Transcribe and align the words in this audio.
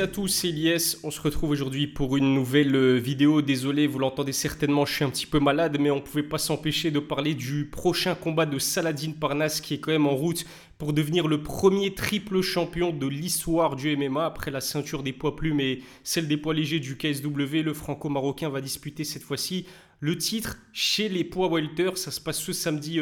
à 0.00 0.06
tous, 0.06 0.28
c'est 0.28 0.50
Elias. 0.50 0.96
On 1.02 1.10
se 1.10 1.20
retrouve 1.20 1.50
aujourd'hui 1.50 1.88
pour 1.88 2.16
une 2.16 2.32
nouvelle 2.32 2.76
euh, 2.76 2.94
vidéo. 2.98 3.42
Désolé, 3.42 3.88
vous 3.88 3.98
l'entendez 3.98 4.32
certainement, 4.32 4.86
je 4.86 4.94
suis 4.94 5.04
un 5.04 5.10
petit 5.10 5.26
peu 5.26 5.40
malade, 5.40 5.78
mais 5.80 5.90
on 5.90 5.96
ne 5.96 6.00
pouvait 6.00 6.22
pas 6.22 6.38
s'empêcher 6.38 6.92
de 6.92 7.00
parler 7.00 7.34
du 7.34 7.64
prochain 7.64 8.14
combat 8.14 8.46
de 8.46 8.60
Saladin 8.60 9.12
Parnas 9.18 9.60
qui 9.60 9.74
est 9.74 9.78
quand 9.78 9.90
même 9.90 10.06
en 10.06 10.14
route 10.14 10.44
pour 10.78 10.92
devenir 10.92 11.26
le 11.26 11.42
premier 11.42 11.94
triple 11.94 12.42
champion 12.42 12.92
de 12.92 13.08
l'histoire 13.08 13.74
du 13.74 13.96
MMA 13.96 14.24
après 14.24 14.52
la 14.52 14.60
ceinture 14.60 15.02
des 15.02 15.12
poids 15.12 15.34
plumes 15.34 15.58
et 15.58 15.82
celle 16.04 16.28
des 16.28 16.36
poids 16.36 16.54
légers 16.54 16.80
du 16.80 16.96
KSW. 16.96 17.62
Le 17.64 17.74
franco-marocain 17.74 18.50
va 18.50 18.60
disputer 18.60 19.02
cette 19.02 19.24
fois-ci 19.24 19.66
le 20.00 20.16
titre 20.16 20.58
chez 20.72 21.08
les 21.08 21.24
poids 21.24 21.48
welter. 21.48 21.90
Ça 21.96 22.12
se 22.12 22.20
passe 22.20 22.38
ce 22.38 22.52
samedi 22.52 23.00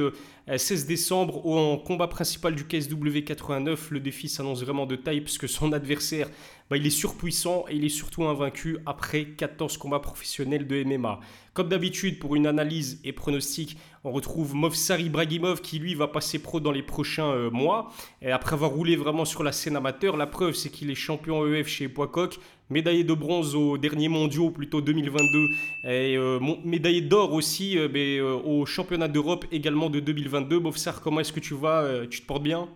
16 0.55 0.85
euh, 0.85 0.87
décembre 0.87 1.47
en 1.47 1.77
combat 1.77 2.07
principal 2.07 2.55
du 2.55 2.65
KSW 2.65 3.25
89. 3.25 3.91
Le 3.91 4.01
défi 4.01 4.29
s'annonce 4.29 4.63
vraiment 4.63 4.87
de 4.87 4.95
taille 4.95 5.21
puisque 5.21 5.49
son 5.49 5.73
adversaire 5.73 6.29
bah, 6.71 6.77
il 6.77 6.87
est 6.87 6.91
surpuissant 6.91 7.65
et 7.69 7.77
il 7.77 7.85
est 7.85 7.89
surtout 7.89 8.25
invaincu 8.25 8.79
après 8.87 9.25
14 9.25 9.77
combats 9.77 10.01
professionnels 10.01 10.67
de 10.67 10.83
MMA. 10.85 11.21
Comme 11.53 11.69
d'habitude, 11.69 12.19
pour 12.19 12.37
une 12.37 12.47
analyse 12.47 13.01
et 13.03 13.13
pronostic, 13.13 13.79
on 14.05 14.13
retrouve 14.13 14.55
Movsar 14.55 15.01
Ibrahimov 15.01 15.63
qui 15.63 15.79
lui 15.79 15.95
va 15.95 16.07
passer 16.07 16.39
pro 16.39 16.61
dans 16.61 16.73
les 16.73 16.83
prochains 16.83 17.31
euh, 17.31 17.51
mois. 17.51 17.93
Après 18.25 18.55
avoir 18.55 18.71
roulé 18.71 18.95
vraiment 18.95 19.25
sur 19.25 19.43
la 19.43 19.53
scène 19.53 19.77
amateur, 19.77 20.17
la 20.17 20.27
preuve 20.27 20.55
c'est 20.55 20.71
qu'il 20.71 20.91
est 20.91 20.97
champion 20.97 21.47
EF 21.47 21.67
chez 21.67 21.89
Poicoc, 21.89 22.39
médaillé 22.69 23.05
de 23.05 23.15
bronze 23.15 23.55
aux 23.55 23.79
derniers 23.79 24.09
mondiaux, 24.09 24.51
plutôt 24.51 24.81
2022, 24.81 25.49
et 25.85 26.17
euh, 26.17 26.39
médaillé 26.65 27.01
d'or 27.01 27.33
aussi 27.33 27.79
euh, 27.79 28.35
au 28.45 28.67
championnat 28.67 29.09
d'Europe 29.09 29.45
également 29.53 29.89
de 29.89 30.01
2022. 30.01 30.36
Movsar, 30.41 31.01
comment 31.01 31.21
est-ce 31.21 31.33
que 31.33 31.41
tu 31.41 31.55
vas 31.55 32.07
Tu 32.11 32.23
te 32.23 32.27
portes 32.27 32.43
bien? 32.43 32.69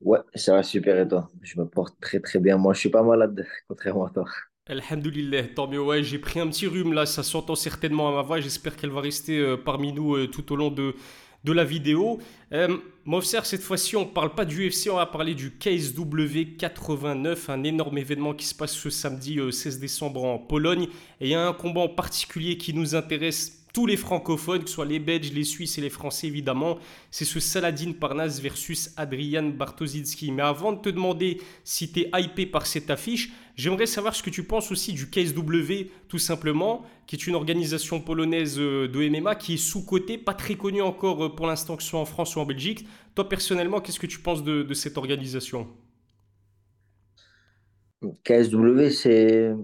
Ouais, 0.00 0.18
ça 0.34 0.54
va 0.54 0.62
super 0.62 0.98
et 0.98 1.08
toi? 1.08 1.30
Je 1.42 1.58
me 1.58 1.66
porte 1.66 1.98
très 2.00 2.20
très 2.20 2.38
bien. 2.38 2.56
Moi, 2.58 2.74
je 2.74 2.80
suis 2.80 2.90
pas 2.90 3.02
malade, 3.02 3.46
contrairement 3.68 4.06
à 4.06 4.10
toi. 4.10 4.24
Alhamdoulilah, 4.68 5.44
tant 5.54 5.68
mieux. 5.68 5.80
Ouais, 5.80 6.02
j'ai 6.02 6.18
pris 6.18 6.40
un 6.40 6.48
petit 6.48 6.66
rhume 6.66 6.92
là, 6.92 7.06
ça 7.06 7.22
s'entend 7.22 7.54
certainement 7.54 8.08
à 8.08 8.12
ma 8.12 8.22
voix. 8.22 8.40
J'espère 8.40 8.76
qu'elle 8.76 8.90
va 8.90 9.00
rester 9.00 9.38
euh, 9.38 9.56
parmi 9.56 9.92
nous 9.92 10.16
euh, 10.16 10.26
tout 10.26 10.52
au 10.52 10.56
long 10.56 10.70
de, 10.72 10.94
de 11.44 11.52
la 11.52 11.64
vidéo. 11.64 12.18
Euh, 12.52 12.76
Mofser, 13.04 13.40
cette 13.44 13.62
fois-ci, 13.62 13.94
on 13.94 14.00
ne 14.00 14.10
parle 14.10 14.34
pas 14.34 14.44
du 14.44 14.68
UFC, 14.68 14.88
on 14.90 14.96
va 14.96 15.06
parler 15.06 15.36
du 15.36 15.52
KSW 15.56 16.56
89, 16.58 17.48
un 17.48 17.62
énorme 17.62 17.96
événement 17.98 18.34
qui 18.34 18.44
se 18.44 18.56
passe 18.56 18.72
ce 18.72 18.90
samedi 18.90 19.38
16 19.52 19.78
décembre 19.78 20.24
en 20.24 20.38
Pologne. 20.38 20.88
Et 21.20 21.26
il 21.26 21.28
y 21.28 21.34
a 21.34 21.46
un 21.46 21.52
combat 21.52 21.82
en 21.82 21.88
particulier 21.88 22.58
qui 22.58 22.74
nous 22.74 22.96
intéresse 22.96 23.65
tous 23.76 23.84
les 23.84 23.98
francophones, 23.98 24.64
que 24.64 24.70
ce 24.70 24.76
soit 24.76 24.86
les 24.86 24.98
Belges, 24.98 25.34
les 25.34 25.44
Suisses 25.44 25.76
et 25.76 25.82
les 25.82 25.90
Français 25.90 26.28
évidemment, 26.28 26.78
c'est 27.10 27.26
ce 27.26 27.40
Saladin 27.40 27.92
Parnas 27.92 28.40
versus 28.40 28.90
Adrian 28.96 29.50
Bartoszycki. 29.50 30.32
Mais 30.32 30.40
avant 30.40 30.72
de 30.72 30.80
te 30.80 30.88
demander 30.88 31.42
si 31.62 31.92
tu 31.92 32.00
es 32.00 32.10
hypé 32.14 32.46
par 32.46 32.66
cette 32.66 32.88
affiche, 32.88 33.32
j'aimerais 33.54 33.84
savoir 33.84 34.14
ce 34.14 34.22
que 34.22 34.30
tu 34.30 34.44
penses 34.44 34.72
aussi 34.72 34.94
du 34.94 35.10
KSW 35.10 35.90
tout 36.08 36.16
simplement, 36.16 36.86
qui 37.06 37.16
est 37.16 37.26
une 37.26 37.34
organisation 37.34 38.00
polonaise 38.00 38.58
euh, 38.58 38.88
de 38.88 39.10
MMA 39.10 39.34
qui 39.34 39.54
est 39.54 39.58
sous-cotée, 39.58 40.16
pas 40.16 40.32
très 40.32 40.54
connue 40.54 40.80
encore 40.80 41.26
euh, 41.26 41.36
pour 41.36 41.46
l'instant 41.46 41.76
que 41.76 41.82
ce 41.82 41.90
soit 41.90 42.00
en 42.00 42.06
France 42.06 42.34
ou 42.36 42.40
en 42.40 42.46
Belgique. 42.46 42.86
Toi 43.14 43.28
personnellement, 43.28 43.82
qu'est-ce 43.82 44.00
que 44.00 44.06
tu 44.06 44.20
penses 44.20 44.42
de, 44.42 44.62
de 44.62 44.72
cette 44.72 44.96
organisation? 44.96 45.68
KSW, 48.24 48.88
c'est 48.88 49.54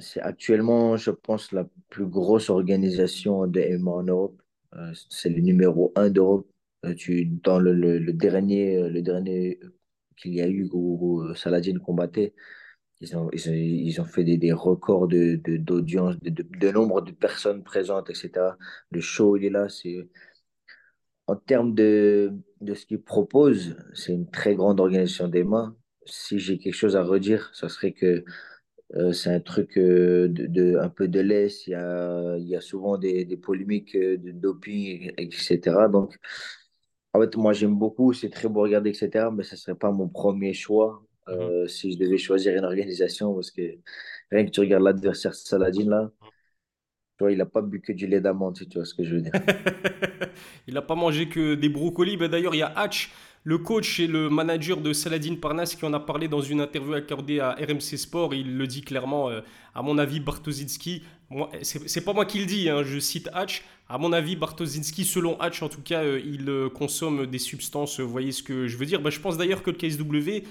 c'est 0.00 0.20
actuellement, 0.20 0.96
je 0.96 1.10
pense, 1.10 1.52
la 1.52 1.66
plus 1.88 2.06
grosse 2.06 2.50
organisation 2.50 3.46
de 3.46 3.60
MMA 3.78 3.90
en 3.90 4.02
Europe. 4.04 4.42
Euh, 4.74 4.92
c'est 5.10 5.30
le 5.30 5.40
numéro 5.40 5.92
un 5.96 6.10
d'Europe. 6.10 6.48
Euh, 6.86 6.94
dans 7.42 7.58
le, 7.58 7.74
le, 7.74 8.12
dernier, 8.12 8.76
euh, 8.76 8.88
le 8.88 9.02
dernier 9.02 9.60
qu'il 10.16 10.34
y 10.34 10.40
a 10.40 10.48
eu 10.48 10.68
où, 10.72 11.34
Saladin 11.34 11.78
combattait, 11.78 12.34
ils 13.00 13.16
ont, 13.16 13.30
ils 13.32 13.50
ont, 13.50 13.54
ils 13.54 14.00
ont 14.00 14.04
fait 14.06 14.24
des, 14.24 14.38
des 14.38 14.52
records 14.52 15.08
de, 15.08 15.36
de, 15.36 15.56
d'audience, 15.56 16.18
de, 16.20 16.30
de, 16.30 16.70
nombre 16.70 17.02
de 17.02 17.12
personnes 17.12 17.62
présentes, 17.64 18.10
etc. 18.10 18.56
Le 18.90 19.00
show, 19.00 19.36
il 19.36 19.46
est 19.46 19.50
là. 19.50 19.68
C'est, 19.68 19.96
en 21.26 21.36
termes 21.36 21.74
de, 21.74 22.32
de 22.60 22.74
ce 22.74 22.86
qu'ils 22.86 23.02
proposent, 23.02 23.76
c'est 23.94 24.12
une 24.12 24.30
très 24.30 24.54
grande 24.54 24.80
organisation 24.80 25.28
d'EMA. 25.28 25.74
Si 26.06 26.38
j'ai 26.38 26.58
quelque 26.58 26.74
chose 26.74 26.96
à 26.96 27.02
redire, 27.04 27.50
ce 27.54 27.68
serait 27.68 27.92
que 27.92 28.24
euh, 28.96 29.12
c'est 29.12 29.30
un 29.30 29.40
truc 29.40 29.78
euh, 29.78 30.28
de, 30.28 30.46
de, 30.46 30.76
un 30.78 30.88
peu 30.88 31.08
de 31.08 31.20
laisse. 31.20 31.66
Il 31.66 31.70
y 31.70 31.74
a, 31.74 32.36
il 32.38 32.48
y 32.48 32.56
a 32.56 32.60
souvent 32.60 32.98
des, 32.98 33.24
des 33.24 33.36
polémiques 33.36 33.94
euh, 33.96 34.16
de 34.18 34.32
doping, 34.32 35.12
etc. 35.16 35.88
Donc, 35.88 36.18
en 37.12 37.20
fait, 37.20 37.36
moi, 37.36 37.52
j'aime 37.52 37.76
beaucoup. 37.78 38.12
C'est 38.12 38.30
très 38.30 38.48
beau 38.48 38.60
à 38.60 38.64
regarder, 38.64 38.90
etc. 38.90 39.30
Mais 39.32 39.42
ce 39.44 39.54
ne 39.54 39.58
serait 39.58 39.76
pas 39.76 39.90
mon 39.92 40.08
premier 40.08 40.54
choix 40.54 41.04
Mhm. 41.26 41.50
si 41.68 41.92
je 41.92 41.98
devais 41.98 42.18
choisir 42.18 42.56
une 42.56 42.64
organisation. 42.64 43.34
Parce 43.34 43.50
que 43.52 43.62
rien 44.30 44.44
que 44.46 44.50
tu 44.50 44.60
regardes 44.60 44.84
l'adversaire 44.84 45.34
Saladin, 45.34 45.88
là, 45.88 46.10
tu 47.18 47.24
vois, 47.24 47.32
il 47.32 47.38
n'a 47.38 47.46
pas 47.46 47.62
bu 47.62 47.80
que 47.80 47.92
du 47.92 48.06
lait 48.06 48.20
d'amande, 48.20 48.56
si 48.56 48.68
tu 48.68 48.78
vois 48.78 48.84
ce 48.86 48.94
que 48.94 49.04
je 49.04 49.16
veux 49.16 49.20
dire. 49.22 49.32
il 50.66 50.74
n'a 50.74 50.82
pas 50.82 50.94
mangé 50.94 51.28
que 51.28 51.54
des 51.54 51.68
brocolis. 51.68 52.16
Ben, 52.16 52.28
D'ailleurs, 52.28 52.54
il 52.54 52.58
y 52.58 52.62
a 52.62 52.72
Hatch, 52.76 53.12
le 53.42 53.58
coach 53.58 54.00
et 54.00 54.06
le 54.06 54.28
manager 54.28 54.80
de 54.80 54.92
Saladin 54.92 55.34
Parnas, 55.36 55.74
qui 55.78 55.84
en 55.84 55.92
a 55.94 56.00
parlé 56.00 56.28
dans 56.28 56.42
une 56.42 56.60
interview 56.60 56.92
accordée 56.92 57.40
à 57.40 57.52
RMC 57.52 57.96
Sport. 57.96 58.34
Il 58.34 58.56
le 58.56 58.66
dit 58.66 58.82
clairement, 58.82 59.30
euh, 59.30 59.40
à 59.74 59.82
mon 59.82 59.96
avis, 59.98 60.20
Bartoszycki, 60.20 61.02
c'est 61.62 62.04
pas 62.04 62.12
moi 62.12 62.26
qui 62.26 62.38
le 62.40 62.46
dis, 62.46 62.68
hein, 62.68 62.82
je 62.82 62.98
cite 62.98 63.30
Hatch. 63.32 63.64
À 63.88 63.98
mon 63.98 64.12
avis, 64.12 64.36
Bartoszycki, 64.36 65.04
selon 65.04 65.40
Hatch 65.40 65.62
en 65.62 65.68
tout 65.68 65.80
cas, 65.80 66.02
euh, 66.02 66.20
il 66.24 66.48
euh, 66.48 66.68
consomme 66.68 67.26
des 67.26 67.38
substances. 67.38 67.98
Vous 67.98 68.10
voyez 68.10 68.32
ce 68.32 68.42
que 68.42 68.66
je 68.66 68.76
veux 68.76 68.86
dire 68.86 69.00
ben, 69.00 69.10
Je 69.10 69.20
pense 69.20 69.38
d'ailleurs 69.38 69.62
que 69.62 69.70
le 69.70 69.76
KSW 69.76 70.46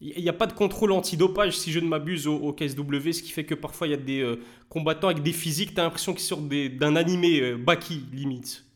il 0.00 0.22
n'y 0.22 0.28
a 0.28 0.34
pas 0.34 0.46
de 0.46 0.52
contrôle 0.52 0.92
antidopage, 0.92 1.56
si 1.56 1.72
je 1.72 1.80
ne 1.80 1.86
m'abuse, 1.86 2.26
au, 2.26 2.52
KSW, 2.52 3.12
ce 3.12 3.22
qui 3.22 3.30
fait 3.30 3.44
que 3.44 3.54
parfois 3.54 3.86
il 3.86 3.90
y 3.90 3.94
a 3.94 3.96
des 3.96 4.36
combattants 4.68 5.08
avec 5.08 5.22
des 5.22 5.32
physiques, 5.32 5.72
tu 5.72 5.80
as 5.80 5.84
l'impression 5.84 6.12
qu'ils 6.12 6.24
sortent 6.24 6.46
d'un 6.46 6.94
animé 6.94 7.54
Baki, 7.54 8.04
limite. 8.12 8.66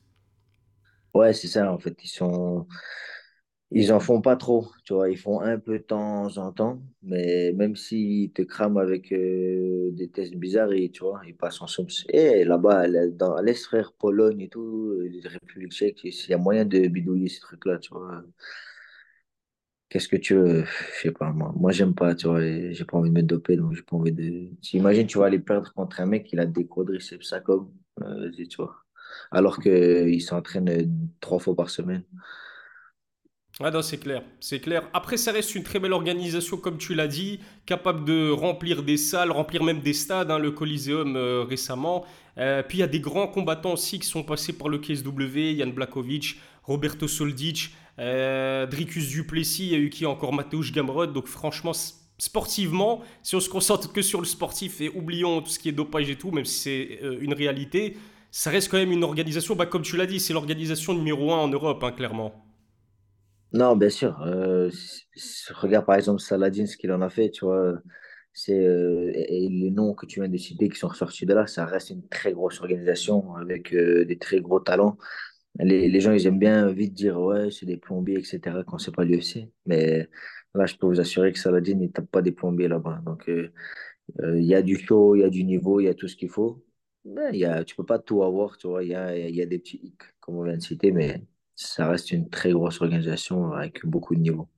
Ouais, 1.13 1.35
c'est 1.35 1.49
ça, 1.49 1.71
en 1.71 1.79
fait. 1.79 1.95
Ils 2.03 2.09
sont. 2.09 2.67
Ils 3.71 3.93
en 3.93 4.01
font 4.01 4.23
pas 4.23 4.37
trop, 4.37 4.67
tu 4.85 4.95
vois. 4.95 5.11
Ils 5.11 5.19
font 5.19 5.41
un 5.43 5.59
peu 5.59 5.79
de 5.79 5.83
temps 5.85 6.37
en 6.39 6.53
temps, 6.53 6.81
mais 7.03 7.53
même 7.53 7.77
s'ils 7.77 8.33
te 8.33 8.41
crament 8.43 8.79
avec 8.79 9.13
euh, 9.13 9.91
des 9.93 10.09
tests 10.11 10.35
bizarres, 10.37 10.71
tu 10.93 11.01
vois, 11.05 11.21
ils 11.27 11.37
passent 11.37 11.61
en 11.61 11.67
somme. 11.67 11.87
Et 12.09 12.45
là-bas, 12.45 12.87
dans 13.11 13.35
à 13.35 13.43
l'Est, 13.43 13.65
frère, 13.67 13.93
Pologne 13.93 14.41
et 14.41 14.49
tout, 14.49 14.95
les 15.03 15.21
Républiques 15.29 15.73
tchèques, 15.73 16.03
il 16.05 16.31
y 16.31 16.35
a 16.35 16.39
moyen 16.39 16.65
de 16.65 16.89
bidouiller 16.89 17.29
ces 17.29 17.41
trucs-là, 17.41 17.79
tu 17.79 17.91
vois. 17.93 18.23
Qu'est-ce 19.89 20.09
que 20.09 20.17
tu 20.17 20.35
veux? 20.35 20.65
Je 20.97 21.01
sais 21.03 21.11
pas, 21.13 21.33
moi. 21.33 21.53
Moi, 21.57 21.73
j'aime 21.73 21.95
pas, 21.95 22.15
tu 22.15 22.27
vois. 22.29 22.43
et 22.45 22.75
J'ai 22.75 22.85
pas 22.85 22.99
envie 22.99 23.11
de 23.11 23.15
me 23.15 23.23
doper, 23.23 23.57
donc 23.57 23.73
j'ai 23.75 23.83
pas 23.83 23.97
envie 23.97 24.13
de. 24.13 24.51
Imagine, 24.75 25.07
tu 25.07 25.19
vas 25.19 25.27
aller 25.27 25.39
perdre 25.39 25.73
contre 25.73 26.01
un 26.01 26.07
mec, 26.07 26.25
qui 26.27 26.39
a 26.39 26.45
des 26.47 26.67
quadriceps, 26.67 27.27
ça 27.29 27.41
comme, 27.41 27.73
euh, 28.03 28.31
tu 28.33 28.57
vois. 28.59 28.77
Alors 29.31 29.59
qu'il 29.61 30.21
s'entraîne 30.23 30.69
euh, 30.69 30.85
trois 31.21 31.39
fois 31.39 31.57
par 31.57 31.71
semaine. 31.71 32.05
Ah 33.61 33.73
non, 33.73 33.83
c'est 33.83 33.99
clair, 33.99 34.23
c'est 34.39 34.61
clair. 34.61 34.89
Après, 34.93 35.17
ça 35.17 35.33
reste 35.33 35.57
une 35.57 35.65
très 35.65 35.81
belle 35.81 35.93
organisation, 35.93 36.57
comme 36.57 36.79
tu 36.79 36.95
l'as 36.95 37.09
dit, 37.09 37.41
capable 37.67 38.05
de 38.05 38.31
remplir 38.31 38.85
des 38.85 38.97
salles, 38.97 39.33
remplir 39.33 39.65
même 39.65 39.81
des 39.81 39.95
stades, 39.95 40.31
hein, 40.31 40.39
le 40.39 40.53
Coliseum 40.53 41.17
euh, 41.17 41.43
récemment. 41.43 42.05
Euh, 42.39 42.63
puis 42.63 42.79
il 42.79 42.81
y 42.83 42.85
a 42.85 42.89
des 42.89 43.01
grands 43.01 43.27
combattants 43.27 43.73
aussi 43.73 43.99
qui 43.99 44.07
sont 44.07 44.23
passés 44.23 44.53
par 44.53 44.69
le 44.69 44.79
KSW, 44.79 45.59
Jan 45.59 45.73
Blakovic, 45.75 46.37
Roberto 46.63 47.09
Soldic, 47.09 47.71
euh, 47.99 48.67
Dricus 48.67 49.09
Duplessis, 49.09 49.67
il 49.67 49.73
y 49.73 49.75
a 49.75 49.79
eu 49.79 49.91
qui 49.91 50.07
encore 50.07 50.33
Mateusz 50.33 50.71
Gamrod. 50.73 51.13
Donc 51.13 51.27
franchement, 51.27 51.73
sportivement, 52.19 53.03
si 53.23 53.35
on 53.35 53.41
se 53.41 53.49
concentre 53.49 53.93
que 53.93 54.03
sur 54.03 54.21
le 54.21 54.27
sportif 54.27 54.81
et 54.81 54.89
oublions 54.91 55.41
tout 55.43 55.51
ce 55.51 55.59
qui 55.59 55.69
est 55.69 55.73
dopage 55.73 56.09
et 56.11 56.17
tout, 56.17 56.31
même 56.31 56.45
si 56.45 56.61
c'est 56.61 56.99
euh, 57.03 57.19
une 57.21 57.35
réalité, 57.35 57.97
ça 58.31 58.51
reste 58.51 58.71
quand 58.71 58.79
même 58.79 58.93
une 58.93 59.05
organisation, 59.05 59.57
bah, 59.57 59.67
comme 59.67 59.83
tu 59.83 59.97
l'as 59.97 60.07
dit, 60.07 60.21
c'est 60.21 60.33
l'organisation 60.33 60.95
numéro 60.95 61.33
un 61.33 61.39
en 61.39 61.49
Europe, 61.49 61.83
hein, 61.83 61.91
clairement. 61.91 62.48
Non, 63.53 63.77
bien 63.77 63.89
sûr. 63.89 64.21
euh, 64.23 64.71
regarde 65.55 65.87
par 65.87 65.97
exemple 65.97 66.21
Saladin, 66.21 66.67
ce 66.67 66.77
qu'il 66.77 66.93
en 66.93 67.01
a 67.01 67.09
fait, 67.11 67.31
tu 67.31 67.45
vois. 67.45 67.75
C'est, 68.35 68.55
euh, 68.67 69.11
et 69.15 69.49
les 69.49 69.71
noms 69.71 69.95
que 69.95 70.07
tu 70.07 70.21
viens 70.21 70.29
de 70.29 70.37
citer 70.37 70.69
qui 70.69 70.79
sont 70.79 70.89
ressortis 70.89 71.27
de 71.27 71.35
là, 71.35 71.47
ça 71.49 71.67
reste 71.67 71.91
une 71.91 72.07
très 72.09 72.33
grosse 72.33 72.61
organisation 72.61 73.35
avec 73.37 73.75
euh, 73.75 74.05
des 74.05 74.19
très 74.19 74.41
gros 74.41 74.61
talents. 74.61 74.97
Les, 75.61 75.89
les 75.91 76.01
gens, 76.01 76.13
ils 76.13 76.27
aiment 76.27 76.39
bien 76.41 76.69
vite 76.73 76.95
dire, 76.95 77.21
ouais, 77.21 77.51
c'est 77.51 77.67
des 77.67 77.77
plombiers, 77.79 78.19
etc., 78.21 78.65
quand 78.65 78.79
c'est 78.79 78.95
pas 78.95 79.05
l'UFC. 79.05 79.51
Mais 79.67 80.09
là, 80.55 80.67
je 80.67 80.77
peux 80.77 80.87
vous 80.87 81.01
assurer 81.01 81.33
que 81.33 81.39
Saladin, 81.41 81.79
il 81.83 81.93
tape 81.93 82.11
pas 82.11 82.23
des 82.23 82.33
plombiers 82.33 82.69
là-bas. 82.69 83.03
Donc, 83.07 83.25
il 83.29 84.45
y 84.45 84.55
a 84.55 84.63
du 84.63 84.77
show, 84.79 85.15
il 85.17 85.21
y 85.21 85.25
a 85.25 85.31
du 85.31 85.45
niveau, 85.45 85.81
il 85.81 85.85
y 85.85 85.89
a 85.89 85.95
tout 85.95 86.09
ce 86.09 86.17
qu'il 86.17 86.29
faut. 86.31 86.65
Mais 87.05 87.31
il 87.33 87.39
y 87.41 87.45
a, 87.45 87.65
tu 87.65 87.75
peux 87.77 87.85
pas 87.87 87.99
tout 87.99 88.23
avoir, 88.23 88.57
tu 88.59 88.67
vois. 88.69 88.83
Il 88.85 88.91
y 88.91 88.95
a, 88.95 89.17
y 89.17 89.43
a 89.43 89.47
des 89.47 89.59
petits 89.59 89.79
hicks, 89.83 90.03
comme 90.21 90.37
on 90.37 90.45
vient 90.45 90.57
de 90.57 90.63
citer, 90.63 90.93
mais 90.93 91.23
ça 91.59 91.89
reste 91.89 92.13
une 92.13 92.31
très 92.31 92.53
grosse 92.53 92.81
organisation 92.81 93.53
avec 93.53 93.85
beaucoup 93.85 94.15
de 94.15 94.21
niveau. 94.21 94.49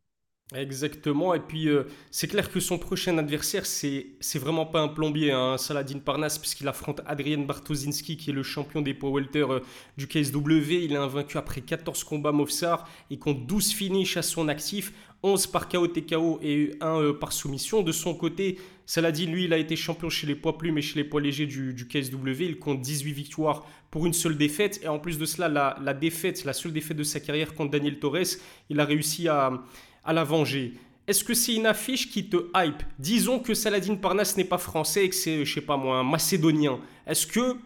Exactement, 0.53 1.33
et 1.33 1.39
puis 1.39 1.69
euh, 1.69 1.85
c'est 2.11 2.27
clair 2.27 2.51
que 2.51 2.59
son 2.59 2.77
prochain 2.77 3.17
adversaire, 3.19 3.65
c'est 3.67 4.17
c'est 4.19 4.41
vraiment 4.41 4.67
pas 4.67 4.81
un 4.81 4.89
plombier, 4.89 5.31
hein, 5.31 5.57
Saladin 5.57 6.01
Parnasse, 6.01 6.39
puisqu'il 6.39 6.67
affronte 6.67 7.01
Adrien 7.07 7.39
Bartoszynski, 7.39 8.17
qui 8.17 8.31
est 8.31 8.33
le 8.33 8.43
champion 8.43 8.83
des 8.83 8.93
poids 8.93 9.13
welter 9.13 9.47
euh, 9.49 9.61
du 9.97 10.09
KSW. 10.09 10.73
Il 10.83 10.93
est 10.93 10.97
invaincu 10.97 11.39
après 11.39 11.61
14 11.61 12.03
combats 12.03 12.33
Movsar 12.33 12.89
et 13.11 13.19
compte 13.19 13.47
12 13.47 13.73
finishes 13.73 14.17
à 14.17 14.23
son 14.23 14.49
actif. 14.49 14.93
11 15.23 15.47
par 15.49 15.69
KO 15.69 15.87
TKO 15.87 16.39
et 16.43 16.73
1 16.81 17.13
par 17.21 17.33
soumission. 17.33 17.83
De 17.83 17.93
son 17.93 18.15
côté, 18.15 18.59
Saladin, 18.87 19.27
lui, 19.27 19.45
il 19.45 19.53
a 19.53 19.59
été 19.59 19.77
champion 19.77 20.09
chez 20.09 20.27
les 20.27 20.35
poids 20.35 20.57
plumes 20.57 20.79
et 20.79 20.83
chez 20.83 20.97
les 20.97 21.05
poids 21.05 21.21
légers 21.21 21.47
du, 21.47 21.87
KSW. 21.87 22.41
Il 22.41 22.59
compte 22.59 22.81
18 22.81 23.13
victoires 23.13 23.67
pour 23.91 24.07
une 24.07 24.13
seule 24.13 24.37
défaite. 24.37 24.81
Et 24.83 24.89
en 24.89 24.99
plus 24.99 25.19
de 25.19 25.27
cela, 25.27 25.49
la, 25.81 25.95
défaite, 25.95 26.45
la 26.45 26.53
seule 26.53 26.73
défaite 26.73 26.97
de 26.97 27.03
sa 27.03 27.21
carrière 27.21 27.55
contre 27.55 27.73
Daniel 27.73 27.99
Torres, 27.99 28.39
il 28.71 28.81
a 28.81 28.85
réussi 28.85 29.29
à, 29.29 29.63
la 30.07 30.25
venger. 30.25 30.75
Est-ce 31.07 31.23
que 31.25 31.35
c'est 31.35 31.55
une 31.55 31.67
affiche 31.67 32.11
qui 32.11 32.29
te 32.29 32.37
hype? 32.57 32.83
Disons 32.99 33.41
que 33.41 33.53
Saladin 33.53 33.97
Parnasse 33.97 34.37
n'est 34.37 34.45
pas 34.45 34.59
français 34.59 35.05
et 35.05 35.09
que 35.09 35.15
c'est, 35.15 35.45
je 35.45 35.55
sais 35.55 35.61
pas 35.61 35.77
moi, 35.77 35.99
un 35.99 36.05
macédonien. 36.05 36.81
Est-ce 37.07 37.27
que, 37.27 37.57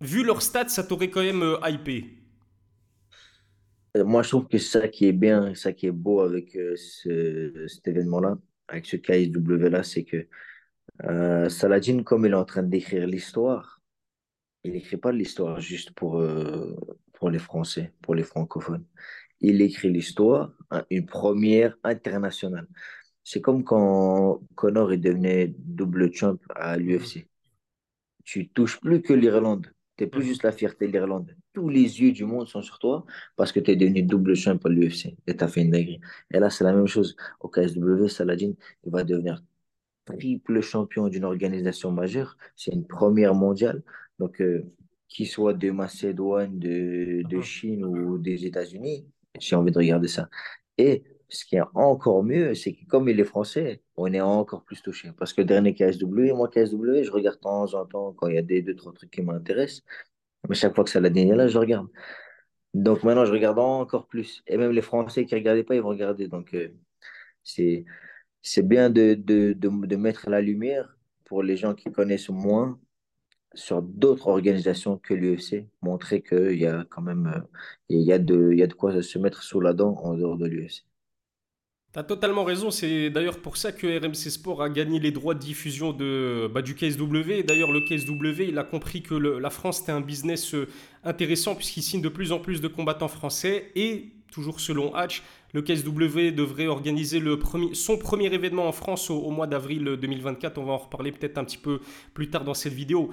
vu 0.00 0.24
leur 0.24 0.42
stats, 0.42 0.68
ça 0.68 0.82
t'aurait 0.82 1.10
quand 1.10 1.22
même 1.22 1.42
euh, 1.42 1.58
hypé? 1.68 2.04
Euh, 2.04 2.19
Moi, 3.96 4.22
je 4.22 4.28
trouve 4.30 4.46
que 4.46 4.58
ça 4.58 4.88
qui 4.88 5.06
est 5.06 5.12
bien, 5.12 5.54
ça 5.54 5.72
qui 5.72 5.86
est 5.86 5.90
beau 5.90 6.20
avec 6.20 6.54
euh, 6.56 6.76
ce- 6.76 7.66
cet 7.66 7.88
événement-là, 7.88 8.38
avec 8.68 8.86
ce 8.86 8.96
KSW-là, 8.96 9.82
c'est 9.82 10.04
que 10.04 10.28
euh, 11.04 11.48
Saladin, 11.50 12.02
comme 12.04 12.26
il 12.26 12.32
est 12.32 12.34
en 12.36 12.44
train 12.44 12.62
d'écrire 12.64 13.06
l'histoire, 13.06 13.82
il 14.64 14.72
n'écrit 14.74 14.98
pas 14.98 15.12
l'histoire 15.12 15.60
juste 15.60 15.92
pour, 15.92 16.18
euh, 16.20 16.76
pour 17.14 17.30
les 17.30 17.38
Français, 17.40 17.92
pour 18.02 18.14
les 18.16 18.24
francophones. 18.24 18.86
Il 19.40 19.62
écrit 19.62 19.90
l'histoire, 19.92 20.52
une 20.90 21.06
première 21.06 21.76
internationale. 21.84 22.68
C'est 23.24 23.40
comme 23.42 23.64
quand 23.64 24.40
Conor 24.56 24.92
est 24.92 24.98
devenu 24.98 25.54
double 25.58 26.12
champ 26.14 26.36
à 26.56 26.76
l'UFC. 26.78 27.28
Tu 28.24 28.48
touches 28.50 28.80
plus 28.80 29.02
que 29.02 29.14
l'Irlande. 29.14 29.68
Tu 30.00 30.04
n'es 30.04 30.10
plus 30.10 30.20
mhm, 30.20 30.28
juste 30.28 30.44
la 30.44 30.52
fierté 30.52 30.86
de 30.86 30.92
l'Irlande. 30.92 31.36
Tous 31.52 31.68
les 31.68 32.00
yeux 32.00 32.12
du 32.12 32.24
monde 32.24 32.48
sont 32.48 32.62
sur 32.62 32.78
toi 32.78 33.04
parce 33.36 33.52
que 33.52 33.60
tu 33.60 33.70
es 33.70 33.76
devenu 33.76 34.02
double 34.02 34.34
champ 34.34 34.56
à 34.64 34.68
l'UFC 34.70 35.14
et 35.26 35.36
tu 35.36 35.44
as 35.44 35.48
fait 35.48 35.60
une 35.60 35.70
dinguerie. 35.72 36.00
Et 36.32 36.38
là, 36.38 36.48
c'est 36.48 36.64
la 36.64 36.72
même 36.72 36.86
chose. 36.86 37.16
Au 37.38 37.48
KSW, 37.48 38.06
Saladin, 38.08 38.52
il 38.84 38.90
va 38.90 39.04
devenir 39.04 39.42
triple 40.06 40.62
champion 40.62 41.08
d'une 41.08 41.24
organisation 41.24 41.92
majeure. 41.92 42.38
C'est 42.56 42.72
une 42.72 42.86
première 42.86 43.34
mondiale. 43.34 43.82
Donc, 44.18 44.40
euh, 44.40 44.64
qu'il 45.06 45.26
soit 45.28 45.52
de 45.52 45.70
Macédoine, 45.70 46.58
de, 46.58 47.22
de 47.28 47.36
mhm. 47.36 47.42
Chine 47.42 47.84
ou 47.84 48.16
des 48.16 48.46
États-Unis, 48.46 49.06
j'ai 49.38 49.54
envie 49.54 49.70
de 49.70 49.78
regarder 49.78 50.08
ça. 50.08 50.30
Et 50.78 51.04
ce 51.30 51.44
qui 51.44 51.56
est 51.56 51.62
encore 51.74 52.22
mieux, 52.24 52.54
c'est 52.54 52.74
que 52.74 52.84
comme 52.86 53.08
il 53.08 53.20
est 53.20 53.24
français, 53.24 53.82
on 53.96 54.12
est 54.12 54.20
encore 54.20 54.64
plus 54.64 54.82
touché. 54.82 55.10
Parce 55.18 55.32
que 55.32 55.42
dernier 55.42 55.74
KSW, 55.74 56.32
moi, 56.34 56.48
KSW, 56.48 57.02
je 57.04 57.10
regarde 57.10 57.36
de 57.36 57.40
temps 57.42 57.74
en 57.74 57.86
temps 57.86 58.12
quand 58.14 58.28
il 58.28 58.34
y 58.36 58.38
a 58.38 58.42
des 58.42 58.62
deux, 58.62 58.74
trois 58.76 58.92
trucs 58.92 59.10
qui 59.10 59.22
m'intéressent. 59.22 59.82
Mais 60.48 60.54
chaque 60.56 60.74
fois 60.74 60.84
que 60.84 60.90
ça 60.90 61.00
l'a 61.00 61.08
est 61.10 61.24
là, 61.36 61.48
je 61.48 61.58
regarde. 61.58 61.88
Donc 62.74 63.04
maintenant, 63.04 63.24
je 63.26 63.32
regarde 63.32 63.58
encore 63.58 64.06
plus. 64.08 64.42
Et 64.46 64.56
même 64.56 64.72
les 64.72 64.82
Français 64.82 65.24
qui 65.26 65.34
ne 65.34 65.40
regardaient 65.40 65.64
pas, 65.64 65.74
ils 65.76 65.82
vont 65.82 65.88
regarder. 65.90 66.28
Donc, 66.28 66.54
euh, 66.54 66.68
c'est 67.44 67.84
c'est 68.42 68.66
bien 68.66 68.90
de, 68.90 69.14
de, 69.14 69.52
de, 69.54 69.68
de 69.86 69.96
mettre 69.96 70.30
la 70.30 70.40
lumière 70.40 70.96
pour 71.26 71.42
les 71.42 71.56
gens 71.56 71.74
qui 71.74 71.92
connaissent 71.92 72.30
moins 72.30 72.80
sur 73.54 73.82
d'autres 73.82 74.28
organisations 74.28 74.98
que 74.98 75.14
l'UFC, 75.14 75.68
montrer 75.82 76.22
qu'il 76.22 76.58
y 76.60 76.66
a 76.66 76.84
quand 76.90 77.02
même 77.02 77.26
euh, 77.26 77.40
il 77.88 78.02
y 78.02 78.12
a 78.12 78.18
de, 78.18 78.50
il 78.52 78.58
y 78.58 78.62
a 78.62 78.66
de 78.66 78.74
quoi 78.74 79.02
se 79.02 79.18
mettre 79.18 79.42
sous 79.42 79.60
la 79.60 79.72
dent 79.74 79.94
en 79.98 80.14
dehors 80.16 80.38
de 80.38 80.46
l'UFC. 80.46 80.84
T'as 81.92 82.04
totalement 82.04 82.44
raison, 82.44 82.70
c'est 82.70 83.10
d'ailleurs 83.10 83.38
pour 83.38 83.56
ça 83.56 83.72
que 83.72 83.98
RMC 83.98 84.30
Sport 84.30 84.62
a 84.62 84.70
gagné 84.70 85.00
les 85.00 85.10
droits 85.10 85.34
de 85.34 85.40
diffusion 85.40 85.92
de, 85.92 86.48
bah, 86.54 86.62
du 86.62 86.76
KSW. 86.76 87.42
D'ailleurs, 87.44 87.72
le 87.72 87.80
KSW, 87.80 88.42
il 88.50 88.58
a 88.58 88.62
compris 88.62 89.02
que 89.02 89.16
la 89.16 89.50
France 89.50 89.80
était 89.80 89.90
un 89.90 90.00
business 90.00 90.54
euh, 90.54 90.68
intéressant 91.02 91.56
puisqu'il 91.56 91.82
signe 91.82 92.00
de 92.00 92.08
plus 92.08 92.30
en 92.30 92.38
plus 92.38 92.60
de 92.60 92.68
combattants 92.68 93.08
français 93.08 93.72
et, 93.74 94.12
toujours 94.30 94.60
selon 94.60 94.94
Hatch, 94.94 95.24
le 95.52 95.62
KSW 95.62 96.32
devrait 96.32 96.68
organiser 96.68 97.20
son 97.72 97.98
premier 97.98 98.32
événement 98.32 98.68
en 98.68 98.72
France 98.72 99.10
au, 99.10 99.30
mois 99.30 99.48
d'avril 99.48 99.96
2024. 100.00 100.58
On 100.58 100.64
va 100.66 100.72
en 100.74 100.78
reparler 100.78 101.10
peut-être 101.10 101.38
un 101.38 101.44
petit 101.44 101.58
peu 101.58 101.80
plus 102.14 102.30
tard 102.30 102.44
dans 102.44 102.54
cette 102.54 102.72
vidéo. 102.72 103.10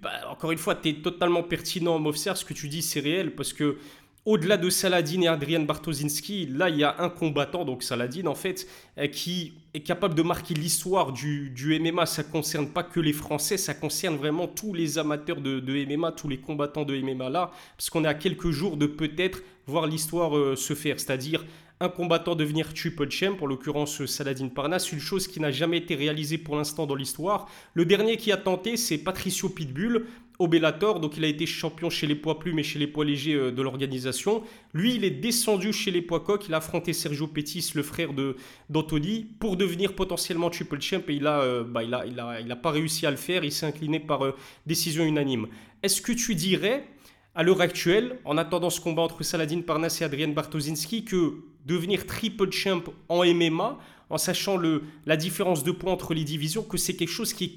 Bah, 0.00 0.10
encore 0.28 0.50
une 0.50 0.58
fois, 0.58 0.74
tu 0.74 0.88
es 0.88 0.94
totalement 0.94 1.44
pertinent, 1.44 2.00
Mofser, 2.00 2.32
ce 2.34 2.44
que 2.44 2.54
tu 2.54 2.68
dis, 2.68 2.82
c'est 2.82 2.98
réel 2.98 3.36
parce 3.36 3.52
que 3.52 3.76
au-delà 4.26 4.56
de 4.56 4.68
Saladin 4.68 5.22
et 5.22 5.28
Adrian 5.28 5.62
Bartoszynski, 5.62 6.46
là, 6.46 6.68
il 6.68 6.76
y 6.76 6.84
a 6.84 6.96
un 6.98 7.08
combattant, 7.08 7.64
donc 7.64 7.82
Saladin, 7.82 8.26
en 8.26 8.34
fait, 8.34 8.66
euh, 8.98 9.06
qui 9.06 9.54
est 9.72 9.80
capable 9.80 10.14
de 10.14 10.22
marquer 10.22 10.54
l'histoire 10.54 11.12
du, 11.12 11.50
du 11.50 11.78
MMA. 11.80 12.04
Ça 12.04 12.22
ne 12.22 12.28
concerne 12.28 12.68
pas 12.68 12.82
que 12.82 13.00
les 13.00 13.14
Français, 13.14 13.56
ça 13.56 13.72
concerne 13.72 14.16
vraiment 14.16 14.46
tous 14.46 14.74
les 14.74 14.98
amateurs 14.98 15.40
de, 15.40 15.58
de 15.60 15.96
MMA, 15.96 16.12
tous 16.12 16.28
les 16.28 16.38
combattants 16.38 16.84
de 16.84 16.98
MMA 16.98 17.30
là, 17.30 17.50
parce 17.76 17.88
qu'on 17.88 18.04
est 18.04 18.08
à 18.08 18.14
quelques 18.14 18.50
jours 18.50 18.76
de 18.76 18.86
peut-être 18.86 19.42
voir 19.66 19.86
l'histoire 19.86 20.36
euh, 20.36 20.54
se 20.54 20.74
faire, 20.74 21.00
c'est-à-dire 21.00 21.44
un 21.82 21.88
combattant 21.88 22.34
devenir 22.34 22.74
triple 22.74 23.10
champ, 23.10 23.38
en 23.40 23.46
l'occurrence 23.46 24.04
Saladin 24.04 24.48
Parnasse, 24.48 24.92
une 24.92 25.00
chose 25.00 25.26
qui 25.26 25.40
n'a 25.40 25.50
jamais 25.50 25.78
été 25.78 25.94
réalisée 25.94 26.36
pour 26.36 26.56
l'instant 26.56 26.86
dans 26.86 26.94
l'histoire. 26.94 27.48
Le 27.72 27.86
dernier 27.86 28.18
qui 28.18 28.32
a 28.32 28.36
tenté, 28.36 28.76
c'est 28.76 28.98
Patricio 28.98 29.48
Pitbull, 29.48 30.04
au 30.40 30.48
donc 30.48 31.18
il 31.18 31.24
a 31.24 31.28
été 31.28 31.44
champion 31.44 31.90
chez 31.90 32.06
les 32.06 32.14
poids 32.14 32.38
plumes 32.38 32.58
et 32.58 32.62
chez 32.62 32.78
les 32.78 32.86
poids 32.86 33.04
légers 33.04 33.34
euh, 33.34 33.52
de 33.52 33.60
l'organisation. 33.60 34.42
Lui, 34.72 34.94
il 34.94 35.04
est 35.04 35.10
descendu 35.10 35.70
chez 35.72 35.90
les 35.90 36.00
poids 36.00 36.20
coqs, 36.20 36.48
il 36.48 36.54
a 36.54 36.56
affronté 36.56 36.94
Sergio 36.94 37.26
Pettis, 37.26 37.72
le 37.74 37.82
frère 37.82 38.14
de 38.14 38.36
d'Anthony, 38.70 39.26
pour 39.38 39.58
devenir 39.58 39.94
potentiellement 39.94 40.48
triple 40.48 40.80
champ. 40.80 41.02
Et 41.08 41.14
il 41.14 41.26
a, 41.26 41.40
euh, 41.42 41.62
bah, 41.62 41.84
il 41.84 41.92
a, 41.92 42.06
il 42.06 42.18
a, 42.18 42.40
il 42.40 42.50
a 42.50 42.56
pas 42.56 42.70
réussi 42.70 43.06
à 43.06 43.10
le 43.10 43.18
faire, 43.18 43.44
il 43.44 43.52
s'est 43.52 43.66
incliné 43.66 44.00
par 44.00 44.24
euh, 44.24 44.34
décision 44.66 45.04
unanime. 45.04 45.46
Est-ce 45.82 46.00
que 46.00 46.12
tu 46.12 46.34
dirais, 46.34 46.86
à 47.34 47.42
l'heure 47.42 47.60
actuelle, 47.60 48.18
en 48.24 48.38
attendant 48.38 48.70
ce 48.70 48.80
combat 48.80 49.02
entre 49.02 49.22
Saladin 49.22 49.60
Parnasse 49.60 50.00
et 50.00 50.04
Adrian 50.04 50.28
Bartoszynski, 50.28 51.04
que 51.04 51.34
devenir 51.66 52.06
triple 52.06 52.50
champ 52.50 52.82
en 53.10 53.26
MMA, 53.26 53.78
en 54.08 54.16
sachant 54.16 54.56
le, 54.56 54.84
la 55.04 55.18
différence 55.18 55.64
de 55.64 55.70
points 55.70 55.92
entre 55.92 56.14
les 56.14 56.24
divisions, 56.24 56.62
que 56.62 56.78
c'est 56.78 56.96
quelque 56.96 57.10
chose 57.10 57.34
qui 57.34 57.44
est 57.44 57.52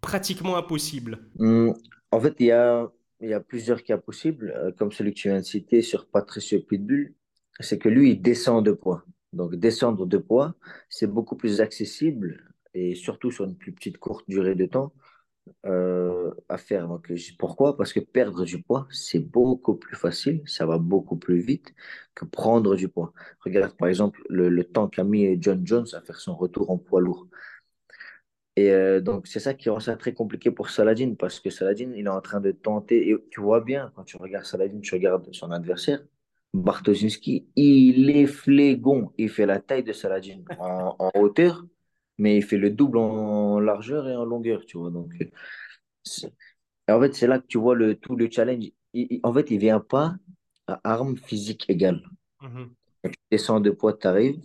pratiquement 0.00 0.56
impossible? 0.56 1.20
Hum, 1.38 1.74
en 2.14 2.20
fait, 2.20 2.36
il 2.38 2.46
y 2.46 2.52
a, 2.52 3.40
plusieurs 3.48 3.82
cas 3.82 3.98
possibles, 3.98 4.54
euh, 4.56 4.70
comme 4.72 4.92
celui 4.92 5.12
que 5.12 5.18
tu 5.18 5.28
viens 5.28 5.40
de 5.40 5.44
citer 5.44 5.82
sur 5.82 6.06
Patricio 6.06 6.60
Pitbull. 6.60 7.12
C'est 7.58 7.78
que 7.78 7.88
lui, 7.88 8.12
il 8.12 8.22
descend 8.22 8.64
de 8.64 8.72
poids. 8.72 9.04
Donc, 9.32 9.56
descendre 9.56 10.06
de 10.06 10.18
poids, 10.18 10.54
c'est 10.88 11.08
beaucoup 11.08 11.36
plus 11.36 11.60
accessible 11.60 12.54
et 12.72 12.94
surtout 12.94 13.32
sur 13.32 13.44
une 13.44 13.56
plus 13.56 13.72
petite 13.72 13.98
courte 13.98 14.28
durée 14.28 14.54
de 14.54 14.66
temps 14.66 14.92
euh, 15.66 16.30
à 16.48 16.56
faire. 16.56 16.88
Pourquoi? 17.38 17.76
Parce 17.76 17.92
que 17.92 18.00
perdre 18.00 18.44
du 18.44 18.62
poids, 18.62 18.86
c'est 18.90 19.18
beaucoup 19.18 19.74
plus 19.74 19.96
facile, 19.96 20.42
ça 20.46 20.66
va 20.66 20.78
beaucoup 20.78 21.16
plus 21.16 21.40
vite 21.40 21.74
que 22.14 22.24
prendre 22.24 22.76
du 22.76 22.88
poids. 22.88 23.12
Regarde, 23.40 23.76
par 23.76 23.88
exemple, 23.88 24.22
le, 24.28 24.48
le 24.48 24.64
temps 24.64 24.88
qu'a 24.88 25.04
mis 25.04 25.36
John 25.42 25.66
Jones 25.66 25.86
à 25.94 26.00
faire 26.00 26.20
son 26.20 26.36
retour 26.36 26.70
en 26.70 26.78
poids 26.78 27.00
lourd. 27.00 27.26
Et 28.56 28.70
euh, 28.70 29.00
donc, 29.00 29.26
c'est 29.26 29.40
ça 29.40 29.54
qui 29.54 29.68
rend 29.68 29.80
ça 29.80 29.96
très 29.96 30.14
compliqué 30.14 30.50
pour 30.50 30.70
Saladin, 30.70 31.14
parce 31.18 31.40
que 31.40 31.50
Saladin, 31.50 31.92
il 31.96 32.06
est 32.06 32.08
en 32.08 32.20
train 32.20 32.40
de 32.40 32.52
tenter, 32.52 33.08
et 33.10 33.16
tu 33.30 33.40
vois 33.40 33.60
bien, 33.60 33.92
quand 33.96 34.04
tu 34.04 34.16
regardes 34.16 34.44
Saladin, 34.46 34.80
tu 34.80 34.94
regardes 34.94 35.28
son 35.34 35.50
adversaire, 35.50 36.00
Bartoszynski, 36.54 37.48
il 37.56 38.10
est 38.10 38.26
flégon, 38.26 39.12
il 39.18 39.28
fait 39.28 39.46
la 39.46 39.58
taille 39.60 39.82
de 39.82 39.92
Saladin 39.92 40.40
en, 40.58 40.94
en 40.98 41.10
hauteur, 41.20 41.64
mais 42.18 42.36
il 42.36 42.42
fait 42.44 42.58
le 42.58 42.70
double 42.70 42.98
en 42.98 43.58
largeur 43.58 44.08
et 44.08 44.14
en 44.16 44.24
longueur, 44.24 44.64
tu 44.66 44.78
vois. 44.78 44.90
Donc, 44.90 45.12
et 46.88 46.92
en 46.92 47.00
fait, 47.00 47.14
c'est 47.14 47.26
là 47.26 47.38
que 47.38 47.46
tu 47.46 47.58
vois 47.58 47.74
le, 47.74 47.94
tout 47.96 48.16
le 48.16 48.28
challenge. 48.30 48.64
Il- 48.94 49.06
il- 49.10 49.20
en 49.22 49.32
fait, 49.34 49.50
il 49.50 49.58
vient 49.58 49.80
pas 49.80 50.16
à 50.66 50.80
armes 50.84 51.16
physiques 51.18 51.68
égales. 51.68 52.02
Mhm. 52.40 52.74
Tu 53.02 53.10
descends 53.30 53.60
de 53.60 53.70
poids, 53.70 53.94
tu 53.96 54.06
arrives, 54.06 54.40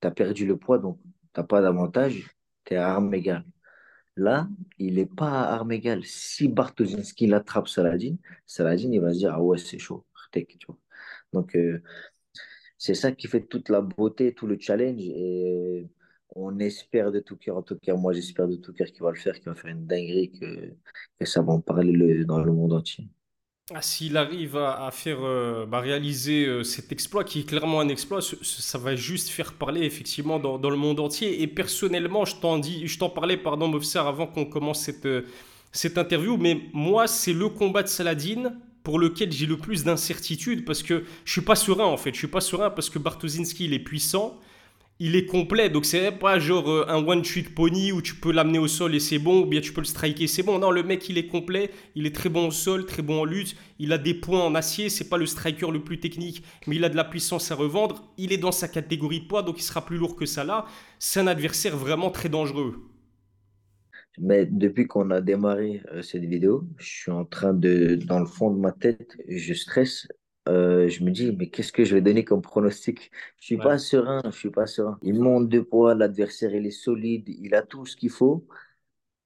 tu 0.00 0.06
as 0.08 0.10
perdu 0.10 0.46
le 0.46 0.56
poids, 0.58 0.78
donc 0.78 0.98
tu 1.02 1.40
n'as 1.40 1.44
pas 1.46 1.62
d'avantage, 1.62 2.35
tu 2.66 2.74
es 2.74 2.78
à 2.78 2.90
armes 2.94 3.14
égales. 3.14 3.46
Là, 4.16 4.48
il 4.78 4.94
n'est 4.96 5.06
pas 5.06 5.30
à 5.44 5.54
armes 5.56 5.72
égales. 5.72 6.04
Si 6.04 6.48
Bartoszynski 6.48 7.26
l'attrape 7.28 7.68
Saladin, 7.68 8.16
Saladin, 8.46 8.90
il 8.92 9.00
va 9.00 9.12
se 9.12 9.18
dire, 9.18 9.32
ah 9.34 9.42
ouais, 9.42 9.58
c'est 9.58 9.78
chaud, 9.78 10.06
tu 10.32 10.66
vois. 10.68 10.78
Donc, 11.32 11.56
euh, 11.56 11.82
c'est 12.78 12.94
ça 12.94 13.12
qui 13.12 13.28
fait 13.28 13.42
toute 13.46 13.68
la 13.68 13.80
beauté, 13.80 14.34
tout 14.34 14.46
le 14.46 14.58
challenge. 14.60 15.00
Et 15.00 15.88
on 16.34 16.58
espère 16.58 17.12
de 17.12 17.20
tout 17.20 17.36
cœur, 17.36 17.56
en 17.58 17.62
tout 17.62 17.78
cas, 17.78 17.94
moi, 17.94 18.12
j'espère 18.12 18.48
de 18.48 18.56
tout 18.56 18.72
cœur 18.72 18.88
qu'il 18.88 19.02
va 19.02 19.10
le 19.10 19.16
faire, 19.18 19.34
qu'il 19.36 19.46
va 19.50 19.54
faire 19.54 19.70
une 19.70 19.86
dinguerie, 19.86 20.32
que, 20.32 20.74
que 21.18 21.24
ça 21.26 21.42
va 21.42 21.52
en 21.52 21.60
parler 21.60 21.92
le- 21.92 22.24
dans 22.24 22.40
le 22.42 22.52
monde 22.52 22.72
entier. 22.74 23.08
Ah, 23.74 23.82
S'il 23.82 24.16
arrive 24.16 24.56
à, 24.56 24.88
faire 24.92 25.18
euh, 25.22 25.66
bah, 25.66 25.80
réaliser 25.80 26.46
euh, 26.46 26.62
cet 26.62 26.92
exploit, 26.92 27.24
qui 27.24 27.40
est 27.40 27.42
clairement 27.42 27.80
un 27.80 27.88
exploit, 27.88 28.20
ça 28.22 28.78
va 28.78 28.94
juste 28.94 29.28
faire 29.28 29.54
parler 29.54 29.82
effectivement 29.82 30.38
dans, 30.38 30.70
le 30.70 30.76
monde 30.76 31.00
entier. 31.00 31.42
Et 31.42 31.48
personnellement, 31.48 32.24
je 32.24 32.36
t'en 32.36 32.58
dis, 32.58 32.86
je 32.86 32.96
t'en 32.96 33.10
parlais, 33.10 33.36
pardon, 33.36 33.66
Mofsar, 33.66 34.06
avant 34.06 34.28
qu'on 34.28 34.44
commence 34.44 34.82
cette, 34.82 35.06
euh, 35.06 35.22
cette 35.72 35.98
interview, 35.98 36.36
mais 36.36 36.60
moi, 36.72 37.08
c'est 37.08 37.32
le 37.32 37.48
combat 37.48 37.82
de 37.82 37.88
Saladin 37.88 38.54
pour 38.84 39.00
lequel 39.00 39.32
j'ai 39.32 39.46
le 39.46 39.56
plus 39.56 39.82
d'incertitude 39.82 40.64
parce 40.64 40.84
que 40.84 41.04
je 41.24 41.32
suis 41.32 41.40
pas 41.40 41.56
serein 41.56 41.86
en 41.86 41.96
fait. 41.96 42.12
Je 42.12 42.18
suis 42.18 42.28
pas 42.28 42.40
serein 42.40 42.70
parce 42.70 42.88
que 42.88 43.00
Bartoszynski 43.00 43.64
il 43.64 43.72
est 43.72 43.80
puissant, 43.80 44.38
il 44.98 45.14
est 45.16 45.26
complet, 45.26 45.68
donc 45.68 45.84
c'est 45.84 46.10
pas 46.12 46.38
genre 46.38 46.70
euh, 46.70 46.86
un 46.88 47.06
one 47.06 47.22
trick 47.22 47.54
pony 47.54 47.92
où 47.92 48.00
tu 48.00 48.14
peux 48.14 48.32
l'amener 48.32 48.58
au 48.58 48.68
sol 48.68 48.94
et 48.94 49.00
c'est 49.00 49.18
bon, 49.18 49.42
ou 49.42 49.46
bien 49.46 49.60
tu 49.60 49.72
peux 49.72 49.80
le 49.82 49.86
striker, 49.86 50.26
c'est 50.26 50.42
bon. 50.42 50.58
Non, 50.58 50.70
le 50.70 50.82
mec 50.82 51.08
il 51.08 51.18
est 51.18 51.26
complet, 51.26 51.70
il 51.94 52.06
est 52.06 52.14
très 52.14 52.28
bon 52.30 52.48
au 52.48 52.50
sol, 52.50 52.86
très 52.86 53.02
bon 53.02 53.20
en 53.20 53.24
lutte, 53.24 53.56
il 53.78 53.92
a 53.92 53.98
des 53.98 54.14
points 54.14 54.42
en 54.44 54.54
acier, 54.54 54.88
c'est 54.88 55.08
pas 55.08 55.18
le 55.18 55.26
striker 55.26 55.70
le 55.70 55.82
plus 55.84 56.00
technique, 56.00 56.42
mais 56.66 56.76
il 56.76 56.84
a 56.84 56.88
de 56.88 56.96
la 56.96 57.04
puissance 57.04 57.50
à 57.50 57.54
revendre, 57.54 58.12
il 58.16 58.32
est 58.32 58.38
dans 58.38 58.52
sa 58.52 58.68
catégorie 58.68 59.20
de 59.20 59.26
poids, 59.26 59.42
donc 59.42 59.58
il 59.58 59.62
sera 59.62 59.84
plus 59.84 59.98
lourd 59.98 60.16
que 60.16 60.26
ça 60.26 60.44
là. 60.44 60.66
C'est 60.98 61.20
un 61.20 61.26
adversaire 61.26 61.76
vraiment 61.76 62.10
très 62.10 62.28
dangereux. 62.30 62.76
Mais 64.18 64.46
depuis 64.46 64.86
qu'on 64.86 65.10
a 65.10 65.20
démarré 65.20 65.82
euh, 65.92 66.02
cette 66.02 66.24
vidéo, 66.24 66.66
je 66.78 66.86
suis 66.86 67.10
en 67.10 67.24
train 67.24 67.52
de, 67.54 67.96
dans 67.96 68.18
le 68.20 68.26
fond 68.26 68.50
de 68.50 68.58
ma 68.58 68.72
tête, 68.72 69.16
je 69.28 69.52
stresse. 69.54 70.08
Euh, 70.48 70.88
je 70.88 71.02
me 71.04 71.10
dis, 71.10 71.32
mais 71.32 71.48
qu'est-ce 71.50 71.72
que 71.72 71.84
je 71.84 71.94
vais 71.94 72.00
donner 72.02 72.24
comme 72.24 72.42
pronostic? 72.42 73.10
Je 73.40 73.46
suis 73.46 73.58
Ouais. 73.58 73.60
pas 73.60 73.78
serein, 73.78 74.22
je 74.26 74.30
suis 74.38 74.50
pas 74.50 74.66
serein. 74.66 74.98
Il 75.02 75.14
monte 75.20 75.48
de 75.48 75.60
poids, 75.60 75.94
l'adversaire, 75.94 76.54
il 76.54 76.66
est 76.66 76.70
solide, 76.70 77.28
il 77.28 77.54
a 77.54 77.62
tout 77.62 77.84
ce 77.86 77.96
qu'il 77.96 78.10
faut. 78.10 78.46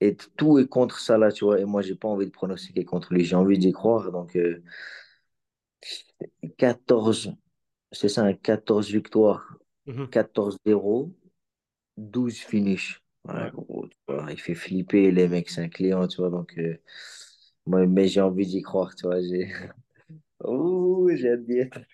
Et 0.00 0.16
tout 0.36 0.58
est 0.58 0.68
contre 0.68 1.00
ça 1.00 1.18
là, 1.18 1.32
tu 1.32 1.44
vois. 1.44 1.60
Et 1.60 1.64
moi, 1.66 1.82
j'ai 1.82 1.94
pas 1.96 2.08
envie 2.08 2.26
de 2.26 2.30
pronostiquer 2.32 2.84
contre 2.84 3.14
lui. 3.14 3.24
J'ai 3.24 3.36
envie 3.36 3.58
d'y 3.58 3.72
croire. 3.72 4.12
Donc, 4.12 4.36
euh, 4.36 4.62
14, 6.56 7.34
c'est 7.92 8.08
ça, 8.08 8.24
un 8.24 8.34
14 8.34 8.90
victoires, 8.90 9.56
Mhm. 9.86 10.10
14-0, 10.10 11.14
12 11.96 12.38
finish. 12.38 13.02
Ouais, 13.26 13.34
Ouais. 13.34 13.52
gros, 13.52 13.86
tu 13.88 13.96
vois, 14.08 14.32
il 14.32 14.40
fait 14.40 14.54
flipper 14.54 15.10
les 15.12 15.28
mecs, 15.28 15.50
c'est 15.50 15.62
un 15.62 15.68
client, 15.68 16.08
tu 16.08 16.18
vois. 16.18 16.30
Donc, 16.30 16.54
euh, 16.58 16.78
moi, 17.66 17.86
mais 17.86 18.08
j'ai 18.08 18.20
envie 18.22 18.46
d'y 18.46 18.62
croire, 18.62 18.94
tu 18.96 19.06
vois. 19.06 19.18
Oh, 20.40 21.08
j'ai 21.14 21.30
hâte 21.30 21.86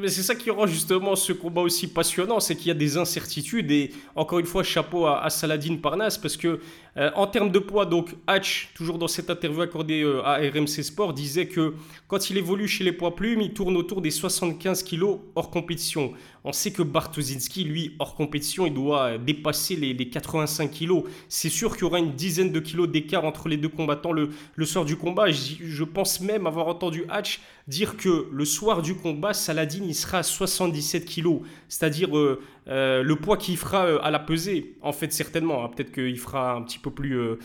mais 0.00 0.08
c'est 0.08 0.22
ça 0.22 0.34
qui 0.34 0.50
rend 0.50 0.66
justement 0.66 1.16
ce 1.16 1.32
combat 1.32 1.60
aussi 1.60 1.88
passionnant, 1.88 2.38
c'est 2.38 2.54
qu'il 2.54 2.68
y 2.68 2.70
a 2.70 2.74
des 2.74 2.96
incertitudes 2.96 3.70
et 3.70 3.90
encore 4.14 4.38
une 4.38 4.46
fois 4.46 4.62
chapeau 4.62 5.06
à, 5.06 5.22
à 5.22 5.30
Saladin 5.30 5.76
Parnasse 5.76 6.16
parce 6.16 6.36
que 6.36 6.60
euh, 6.96 7.10
en 7.16 7.26
termes 7.26 7.50
de 7.50 7.58
poids, 7.58 7.84
donc 7.84 8.14
Hatch, 8.28 8.70
toujours 8.74 8.98
dans 8.98 9.08
cette 9.08 9.30
interview 9.30 9.62
accordée 9.62 10.02
euh, 10.02 10.22
à 10.24 10.36
RMC 10.36 10.82
Sport, 10.84 11.12
disait 11.12 11.48
que 11.48 11.74
quand 12.06 12.30
il 12.30 12.38
évolue 12.38 12.68
chez 12.68 12.84
les 12.84 12.92
poids 12.92 13.16
plumes, 13.16 13.40
il 13.40 13.52
tourne 13.52 13.76
autour 13.76 14.00
des 14.00 14.12
75 14.12 14.84
kilos 14.84 15.18
hors 15.34 15.50
compétition. 15.50 16.12
On 16.44 16.52
sait 16.52 16.70
que 16.72 16.82
Bartoszynski, 16.82 17.64
lui, 17.64 17.96
hors 17.98 18.14
compétition, 18.14 18.66
il 18.66 18.74
doit 18.74 19.18
dépasser 19.18 19.76
les, 19.76 19.94
les 19.94 20.08
85 20.08 20.70
kilos. 20.70 21.04
C'est 21.28 21.48
sûr 21.48 21.72
qu'il 21.72 21.82
y 21.82 21.84
aura 21.84 21.98
une 21.98 22.12
dizaine 22.12 22.52
de 22.52 22.60
kilos 22.60 22.88
d'écart 22.88 23.24
entre 23.24 23.48
les 23.48 23.56
deux 23.56 23.68
combattants 23.68 24.12
le, 24.12 24.30
soir 24.64 24.84
du 24.84 24.96
combat. 24.96 25.30
Je, 25.30 25.84
pense 25.84 26.20
même 26.20 26.46
avoir 26.46 26.68
entendu 26.68 27.04
Hatch 27.08 27.40
dire 27.66 27.96
que 27.96 28.28
le 28.30 28.44
soir 28.44 28.82
du 28.82 28.94
combat, 28.94 29.32
Saladin 29.32 29.84
il 29.86 29.94
sera 29.94 30.18
à 30.18 30.22
77 30.22 31.04
kilos, 31.04 31.40
c'est-à-dire 31.68 32.16
euh, 32.16 32.42
euh, 32.68 33.02
le 33.02 33.16
poids 33.16 33.36
qu'il 33.36 33.56
fera 33.56 33.86
euh, 33.86 33.98
à 34.02 34.10
la 34.10 34.18
pesée. 34.18 34.76
En 34.82 34.92
fait, 34.92 35.12
certainement, 35.12 35.64
hein, 35.64 35.70
peut-être 35.74 35.92
qu'il 35.92 36.18
fera 36.18 36.54
un 36.54 36.62
petit 36.62 36.78
peu 36.78 36.90
plus, 36.90 37.18
euh, 37.18 37.38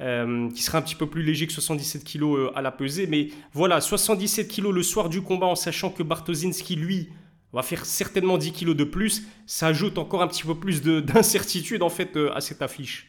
euh, 0.00 0.50
qui 0.50 0.62
sera 0.62 0.78
un 0.78 0.82
petit 0.82 0.96
peu 0.96 1.06
plus 1.06 1.22
léger 1.22 1.46
que 1.46 1.52
77 1.52 2.02
kilos 2.02 2.38
euh, 2.38 2.50
à 2.56 2.62
la 2.62 2.72
pesée, 2.72 3.06
mais 3.06 3.28
voilà, 3.52 3.80
77 3.80 4.48
kilos 4.48 4.74
le 4.74 4.82
soir 4.82 5.08
du 5.08 5.22
combat, 5.22 5.46
en 5.46 5.54
sachant 5.54 5.90
que 5.90 6.02
Bartoszynski 6.02 6.76
lui 6.76 7.08
va 7.54 7.62
faire 7.62 7.86
certainement 7.86 8.38
10 8.38 8.52
kilos 8.52 8.76
de 8.76 8.84
plus, 8.84 9.22
ça 9.46 9.68
ajoute 9.68 9.98
encore 9.98 10.22
un 10.22 10.28
petit 10.28 10.44
peu 10.44 10.54
plus 10.54 10.82
de- 10.82 11.00
d'incertitude 11.02 11.82
en 11.82 11.90
fait 11.90 12.16
euh, 12.16 12.32
à 12.34 12.40
cette 12.40 12.62
affiche. 12.62 13.08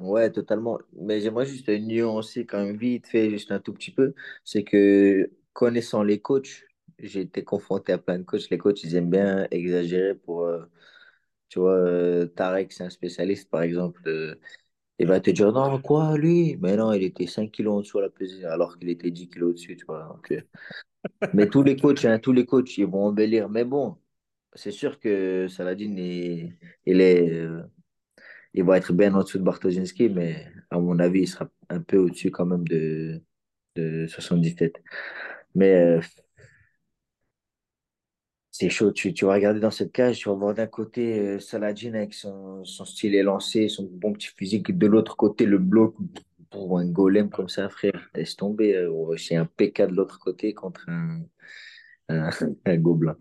Ouais, 0.00 0.30
totalement. 0.30 0.78
Mais 0.92 1.20
j'aimerais 1.20 1.46
juste 1.46 1.68
nuancer 1.68 2.46
quand 2.46 2.64
même 2.64 2.76
vite 2.76 3.06
fait, 3.08 3.30
juste 3.30 3.50
un 3.50 3.58
tout 3.58 3.72
petit 3.72 3.90
peu. 3.90 4.14
C'est 4.44 4.62
que 4.62 5.28
connaissant 5.54 6.04
les 6.04 6.20
coachs, 6.20 6.64
j'ai 7.00 7.22
été 7.22 7.42
confronté 7.42 7.92
à 7.92 7.98
plein 7.98 8.18
de 8.18 8.22
coachs. 8.24 8.48
Les 8.50 8.58
coachs, 8.58 8.82
ils 8.84 8.94
aiment 8.94 9.10
bien 9.10 9.48
exagérer 9.50 10.14
pour, 10.14 10.44
euh, 10.44 10.64
tu 11.48 11.60
vois, 11.60 11.74
euh, 11.74 12.26
Tarek, 12.26 12.72
c'est 12.72 12.84
un 12.84 12.90
spécialiste, 12.90 13.50
par 13.50 13.62
exemple. 13.62 14.02
il 15.00 15.06
va 15.08 15.20
te 15.20 15.30
dire, 15.30 15.52
non, 15.52 15.80
quoi, 15.80 16.16
lui? 16.18 16.56
Mais 16.58 16.76
non, 16.76 16.92
il 16.92 17.02
était 17.04 17.26
5 17.26 17.52
kilos 17.52 17.74
en 17.76 17.80
dessous 17.80 17.98
à 17.98 18.02
la 18.02 18.10
pesée, 18.10 18.44
alors 18.46 18.78
qu'il 18.78 18.88
était 18.90 19.10
10 19.10 19.28
kilos 19.28 19.50
au-dessus, 19.50 19.76
tu 19.76 19.86
vois. 19.86 20.20
Mais 21.34 21.48
tous 21.48 21.62
les 21.62 21.76
coachs, 21.76 22.04
hein, 22.04 22.18
tous 22.18 22.32
les 22.32 22.46
coachs, 22.46 22.76
ils 22.78 22.86
vont 22.86 23.06
embellir. 23.06 23.48
Mais 23.48 23.64
bon, 23.64 23.96
c'est 24.54 24.70
sûr 24.72 24.98
que 25.00 25.48
Saladin, 25.48 25.96
il, 25.96 26.56
il 26.86 27.00
est, 27.00 27.30
euh, 27.30 27.62
il 28.54 28.64
va 28.64 28.78
être 28.78 28.92
bien 28.92 29.14
en 29.14 29.22
dessous 29.22 29.38
de 29.38 29.44
Bartoszynski, 29.44 30.08
mais 30.10 30.46
à 30.70 30.78
mon 30.78 30.98
avis, 30.98 31.22
il 31.22 31.28
sera 31.28 31.48
un 31.68 31.80
peu 31.80 31.98
au-dessus 31.98 32.30
quand 32.30 32.46
même 32.46 32.66
de, 32.66 33.22
de 33.76 34.06
77. 34.08 34.82
Mais 35.54 35.74
euh, 35.74 36.00
c'est 38.50 38.70
chaud. 38.70 38.92
Tu, 38.92 39.12
vas 39.24 39.34
regarder 39.34 39.60
dans 39.60 39.70
cette 39.70 39.92
cage, 39.92 40.18
tu 40.18 40.28
vas 40.28 40.34
voir 40.34 40.54
d'un 40.54 40.66
côté 40.66 41.18
euh, 41.20 41.38
Saladin 41.38 41.94
avec 41.94 42.14
son, 42.14 42.64
son 42.64 42.84
style 42.84 43.14
élancé, 43.14 43.68
son 43.68 43.84
bon 43.90 44.12
petit 44.12 44.28
physique. 44.36 44.76
De 44.76 44.86
l'autre 44.86 45.16
côté, 45.16 45.46
le 45.46 45.58
bloc 45.58 45.94
pour 46.50 46.78
un 46.78 46.86
golem 46.86 47.30
comme 47.30 47.48
ça, 47.48 47.68
frère. 47.68 48.08
Laisse 48.14 48.36
tomber. 48.36 48.74
euh, 48.76 49.16
c'est 49.16 49.36
un 49.36 49.46
PK 49.46 49.82
de 49.82 49.94
l'autre 49.94 50.18
côté 50.18 50.54
contre 50.54 50.88
un, 50.88 51.22
un, 52.08 52.30
gobelin. 52.78 53.16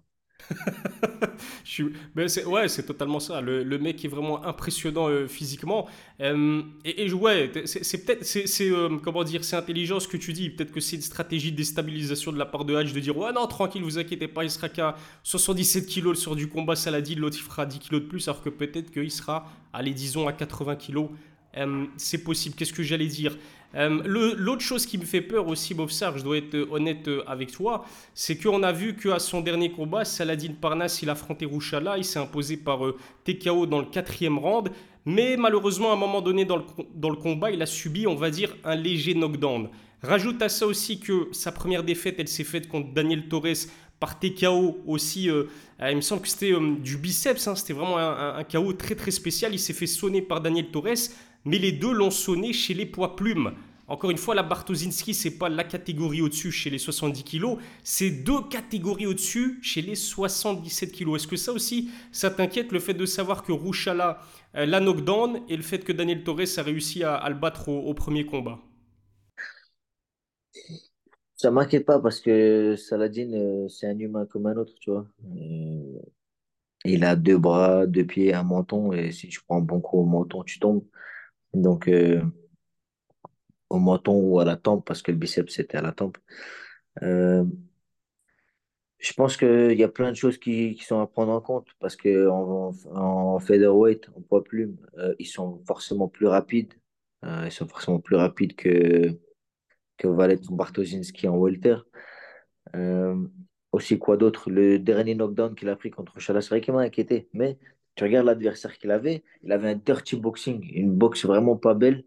Je 1.64 1.70
suis- 1.72 1.94
ben 2.16 2.28
c'est, 2.28 2.46
ouais, 2.46 2.68
c'est 2.68 2.84
totalement 2.86 3.20
ça. 3.20 3.42
Le, 3.42 3.64
le 3.64 3.78
mec 3.80 4.04
est 4.06 4.08
vraiment 4.08 4.44
impressionnant 4.46 5.10
euh, 5.10 5.28
physiquement. 5.28 5.88
Euh, 6.22 6.62
et, 6.86 7.06
et 7.06 7.14
ouais, 7.14 7.52
c'est, 7.66 7.84
c'est 7.84 8.06
peut-être, 8.06 8.26
c'est, 8.26 8.48
c'est, 8.48 8.70
euh, 8.72 8.98
comment 9.04 9.24
dire, 9.24 9.44
c'est 9.44 9.56
intelligent 9.56 10.00
ce 10.00 10.08
que 10.08 10.18
tu 10.18 10.34
dis. 10.34 10.50
Peut-être 10.50 10.72
que 10.72 10.80
c'est 10.80 10.96
une 10.96 11.02
stratégie 11.02 11.52
de 11.52 11.58
déstabilisation 11.58 12.32
de 12.32 12.38
la 12.38 12.46
part 12.46 12.66
de 12.66 12.76
Hatch 12.76 12.94
de 12.94 13.00
dire 13.00 13.18
ouais 13.18 13.32
non 13.34 13.48
tranquille, 13.48 13.84
vous 13.84 13.98
inquiétez 14.00 14.28
pas, 14.28 14.44
il 14.44 14.52
sera 14.52 14.70
qu'à 14.70 14.96
77 15.24 15.86
kilos 15.88 16.20
sur 16.20 16.36
du 16.36 16.48
combat 16.50 16.76
Saladin, 16.76 17.16
l'autre 17.18 17.38
il 17.40 17.44
fera 17.44 17.66
10 17.66 17.80
kilos 17.80 18.02
de 18.02 18.08
plus, 18.08 18.28
alors 18.28 18.42
que 18.42 18.50
peut-être 18.50 18.92
qu'il 18.92 19.12
sera, 19.12 19.48
allez 19.74 19.94
disons 19.94 20.28
à 20.28 20.34
80 20.34 20.76
kilos. 20.76 21.10
Euh, 21.58 21.86
c'est 21.98 22.24
possible. 22.24 22.56
Qu'est-ce 22.56 22.74
que 22.74 22.84
j'allais 22.84 23.08
dire? 23.08 23.38
Euh, 23.76 24.02
L'autre 24.38 24.62
chose 24.62 24.86
qui 24.86 24.98
me 24.98 25.04
fait 25.04 25.22
peur 25.22 25.48
aussi, 25.48 25.74
Bofsar, 25.74 26.18
je 26.18 26.24
dois 26.24 26.38
être 26.38 26.56
honnête 26.72 27.08
euh, 27.08 27.24
avec 27.28 27.52
toi, 27.52 27.86
c'est 28.14 28.38
qu'on 28.38 28.64
a 28.64 28.72
vu 28.72 28.96
qu'à 28.96 29.20
son 29.20 29.42
dernier 29.42 29.72
combat, 29.72 30.06
Saladin 30.06 30.54
Parnasse, 30.60 31.02
il 31.02 31.10
a 31.10 31.14
affronté 31.14 31.46
Rouchala, 31.46 31.98
il 31.98 32.06
s'est 32.06 32.20
imposé 32.20 32.58
par 32.58 32.80
TKO 33.26 33.66
dans 33.66 33.80
le 33.80 33.86
quatrième 33.86 34.40
round, 34.40 34.70
mais 35.06 35.36
malheureusement, 35.38 35.92
à 35.92 35.94
un 35.94 35.98
moment 35.98 36.22
donné 36.22 36.46
dans 36.46 36.58
le, 36.58 36.64
dans 36.96 37.10
le 37.10 37.18
combat, 37.18 37.52
il 37.52 37.62
a 37.62 37.66
subi, 37.66 38.08
on 38.08 38.16
va 38.16 38.30
dire, 38.30 38.56
un 38.64 38.76
léger 38.76 39.14
knockdown. 39.14 39.70
Rajoute 40.04 40.42
à 40.44 40.50
ça 40.50 40.68
aussi 40.68 41.00
que 41.00 41.28
sa 41.32 41.52
première 41.52 41.84
défaite, 41.84 42.16
elle 42.20 42.28
s'est 42.28 42.44
faite 42.44 42.68
contre 42.68 42.94
Daniel 42.94 43.28
Torres 43.28 43.68
par 44.00 44.20
TKO 44.20 44.78
aussi. 44.86 45.30
euh, 45.30 45.46
euh, 45.82 45.92
il 45.92 45.96
me 45.98 46.02
semble 46.02 46.22
que 46.22 46.28
c'était 46.28 46.54
euh, 46.54 46.76
du 46.78 46.98
biceps, 46.98 47.48
hein, 47.48 47.56
c'était 47.56 47.74
vraiment 47.74 47.98
un, 47.98 48.38
un- 48.38 48.44
KO 48.44 48.74
très 48.74 48.96
très 48.96 49.12
spécial. 49.12 49.54
Il 49.54 49.60
s'est 49.60 49.74
fait 49.74 49.88
sonner 49.88 50.22
par 50.22 50.42
Daniel 50.42 50.70
Torres, 50.72 51.10
mais 51.46 51.58
les 51.58 51.72
deux 51.72 51.92
l'ont 51.94 52.12
sonné 52.12 52.54
chez 52.54 52.74
les 52.74 52.86
poids 52.86 53.16
plumes. 53.16 53.54
Encore 53.90 54.10
une 54.12 54.18
fois, 54.18 54.36
la 54.36 54.44
Bartoszynski, 54.44 55.14
c'est 55.14 55.38
pas 55.38 55.48
la 55.48 55.64
catégorie 55.64 56.22
au-dessus 56.22 56.52
chez 56.52 56.70
les 56.70 56.78
70 56.78 57.24
kilos, 57.24 57.58
c'est 57.84 58.10
deux 58.10 58.42
catégories 58.50 59.06
au-dessus 59.08 59.60
chez 59.62 59.82
les 59.82 59.96
77 59.96 60.92
kilos. 60.92 61.22
Est-ce 61.22 61.28
que 61.28 61.38
ça 61.38 61.54
aussi, 61.54 61.90
ça 62.12 62.30
t'inquiète, 62.30 62.74
le 62.74 62.80
fait 62.80 62.94
de 62.94 63.06
savoir 63.06 63.44
que 63.44 63.54
Rouchala 63.54 64.20
euh, 64.56 64.66
l'a 64.66 64.82
knockdown 64.82 65.40
et 65.48 65.56
le 65.56 65.64
fait 65.64 65.80
que 65.86 65.94
Daniel 65.94 66.24
Torres 66.26 66.42
a 66.58 66.62
réussi 66.64 67.04
à, 67.04 67.28
le 67.30 67.36
battre 67.36 67.70
au 67.70 67.94
premier 67.94 68.26
combat? 68.26 68.60
Ça 71.38 71.52
m'inquiète 71.52 71.86
pas 71.86 72.00
parce 72.00 72.20
que 72.20 72.76
Saladin, 72.76 73.32
euh, 73.34 73.68
c'est 73.70 73.88
un 73.88 73.98
humain 74.00 74.26
comme 74.26 74.48
un 74.48 74.58
autre, 74.58 74.74
tu 74.80 74.90
vois. 74.92 75.08
Euh, 75.24 76.00
il 76.86 77.04
a 77.06 77.16
deux 77.16 77.38
bras, 77.38 77.86
deux 77.88 78.06
pieds, 78.06 78.34
un 78.34 78.44
menton, 78.44 78.92
et 78.94 79.12
si 79.12 79.28
tu 79.30 79.42
prends 79.44 79.58
un 79.60 79.62
bon 79.62 79.82
coup 79.82 80.00
au 80.00 80.06
menton, 80.06 80.44
tu 80.44 80.60
tombes. 80.60 80.84
Donc, 81.54 81.88
euh, 81.90 82.22
au 83.70 83.80
menton 83.80 84.20
ou 84.20 84.40
à 84.40 84.46
la 84.46 84.58
tempe, 84.58 84.86
parce 84.86 85.02
que 85.02 85.12
le 85.12 85.18
biceps, 85.18 85.54
c'était 85.54 85.78
à 85.78 85.82
la 85.82 85.92
tempe. 85.92 86.18
Je 89.00 89.14
pense 89.14 89.38
qu'il 89.38 89.78
y 89.78 89.84
a 89.84 89.88
plein 89.90 90.12
de 90.12 90.16
choses 90.16 90.38
qui, 90.40 90.78
sont 90.80 91.00
à 91.00 91.08
prendre 91.08 91.32
en 91.32 91.42
compte, 91.42 91.68
parce 91.80 91.96
que 91.96 92.28
en, 92.30 93.40
featherweight, 93.40 94.10
en 94.16 94.22
poids 94.22 94.44
plume, 94.44 94.78
ils 95.20 95.28
sont 95.28 95.62
forcément 95.68 96.08
plus 96.08 96.28
rapides. 96.28 96.74
Ils 97.24 97.52
sont 97.52 97.68
forcément 97.68 98.00
plus 98.00 98.16
rapides 98.16 98.56
que, 98.56 99.18
que 99.98 100.08
Valentin 100.08 100.56
Bartoszynski 100.56 101.28
en 101.28 101.38
welter. 101.38 101.78
Euh, 102.76 103.16
aussi, 103.72 104.00
quoi 104.00 104.18
d'autre? 104.18 104.50
Le 104.50 104.80
dernier 104.80 105.16
knockdown 105.16 105.56
qu'il 105.56 105.70
a 105.70 105.76
pris 105.76 105.92
contre 105.92 106.20
Chala, 106.20 106.42
c'est 106.42 106.50
vrai 106.50 106.62
qu'il 106.62 106.74
m'a 106.74 106.82
inquiété. 106.82 107.28
Mais 107.34 107.58
tu 107.96 108.04
regardes 108.04 108.28
l'adversaire 108.28 108.78
qu'il 108.78 108.92
avait, 108.92 109.24
il 109.44 109.52
avait 109.52 109.70
un 109.70 109.76
dirty 109.76 110.16
boxing, 110.18 110.64
une 110.74 110.94
boxe 110.96 111.26
vraiment 111.26 111.58
pas 111.58 111.74
belle. 111.74 112.04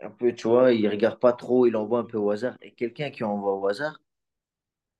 Un 0.00 0.10
peu, 0.10 0.34
tu 0.34 0.48
vois, 0.48 0.72
il 0.72 0.88
regarde 0.88 1.20
pas 1.20 1.32
trop, 1.32 1.66
il 1.66 1.76
envoie 1.76 2.00
un 2.00 2.04
peu 2.04 2.18
au 2.18 2.30
hasard. 2.30 2.56
Et 2.62 2.72
quelqu'un 2.72 3.10
qui 3.10 3.24
envoie 3.24 3.54
au 3.54 3.66
hasard, 3.68 4.00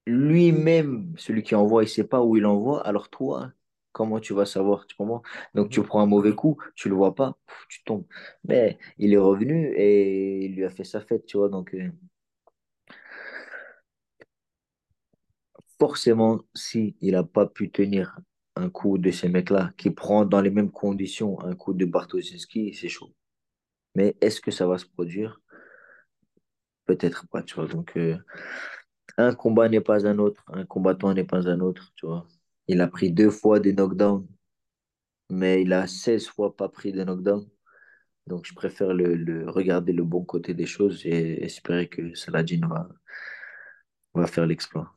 lui-même, 0.06 1.14
celui 1.16 1.42
qui 1.42 1.54
envoie, 1.54 1.84
il 1.84 1.88
sait 1.88 2.04
pas 2.04 2.22
où 2.22 2.36
il 2.36 2.46
envoie. 2.46 2.86
Alors 2.86 3.08
toi, 3.08 3.52
comment 3.92 4.20
tu 4.20 4.34
vas 4.34 4.46
savoir? 4.46 4.86
Tu 4.86 4.96
comprends? 4.96 5.22
Donc 5.54 5.70
tu 5.70 5.80
Mhm. 5.80 5.86
prends 5.86 6.00
un 6.02 6.06
mauvais 6.06 6.34
coup, 6.34 6.58
tu 6.74 6.88
le 6.88 6.94
vois 6.94 7.14
pas, 7.14 7.36
tu 7.68 7.82
tombes. 7.84 8.06
Mais 8.44 8.78
il 8.98 9.12
est 9.14 9.16
revenu 9.18 9.72
et 9.76 10.46
il 10.46 10.54
lui 10.56 10.64
a 10.64 10.70
fait 10.70 10.84
sa 10.84 11.00
fête, 11.00 11.26
tu 11.26 11.36
vois? 11.38 11.48
Donc 11.48 11.74
euh, 11.74 11.90
forcément, 15.78 16.40
si 16.54 16.96
il 17.00 17.14
a 17.14 17.24
pas 17.24 17.46
pu 17.46 17.70
tenir 17.70 18.18
un 18.56 18.70
coup 18.70 18.96
de 18.98 19.10
ces 19.10 19.28
mecs-là, 19.28 19.72
qui 19.76 19.90
prend 19.90 20.24
dans 20.24 20.40
les 20.40 20.50
mêmes 20.50 20.70
conditions 20.70 21.40
un 21.42 21.54
coup 21.54 21.74
de 21.74 21.84
Bartoszewski, 21.84 22.74
c'est 22.74 22.88
chaud. 22.88 23.12
Mais 23.96 24.16
est-ce 24.22 24.40
que 24.42 24.50
ça 24.52 24.66
va 24.68 24.78
se 24.78 24.86
produire? 24.86 25.40
Peut-être 26.86 27.26
pas, 27.28 27.42
tu 27.42 27.54
vois? 27.56 27.66
Donc, 27.66 27.96
euh, 27.96 28.16
un 29.16 29.34
combat 29.34 29.68
n'est 29.70 29.80
pas 29.80 30.06
un 30.06 30.18
autre, 30.18 30.44
un 30.48 30.66
combattant 30.66 31.14
n'est 31.14 31.24
pas 31.24 31.48
un 31.48 31.60
autre, 31.60 31.92
tu 31.96 32.06
vois? 32.06 32.26
Il 32.68 32.80
a 32.80 32.88
pris 32.88 33.12
deux 33.12 33.30
fois 33.30 33.60
des 33.60 33.72
knockdowns, 33.72 34.26
mais 35.30 35.62
il 35.62 35.72
a 35.72 35.86
16 35.86 36.28
fois 36.28 36.56
pas 36.56 36.68
pris 36.68 36.92
de 36.92 37.04
knockdown. 37.04 37.48
Donc, 38.26 38.46
je 38.46 38.54
préfère 38.54 38.94
le, 38.94 39.48
regarder 39.50 39.92
le 39.92 40.04
bon 40.04 40.24
côté 40.24 40.54
des 40.54 40.66
choses 40.66 41.04
et 41.06 41.44
espérer 41.44 41.88
que 41.88 42.14
Saladin 42.14 42.68
va 44.14 44.26
faire 44.26 44.46
l'exploit. 44.46 44.94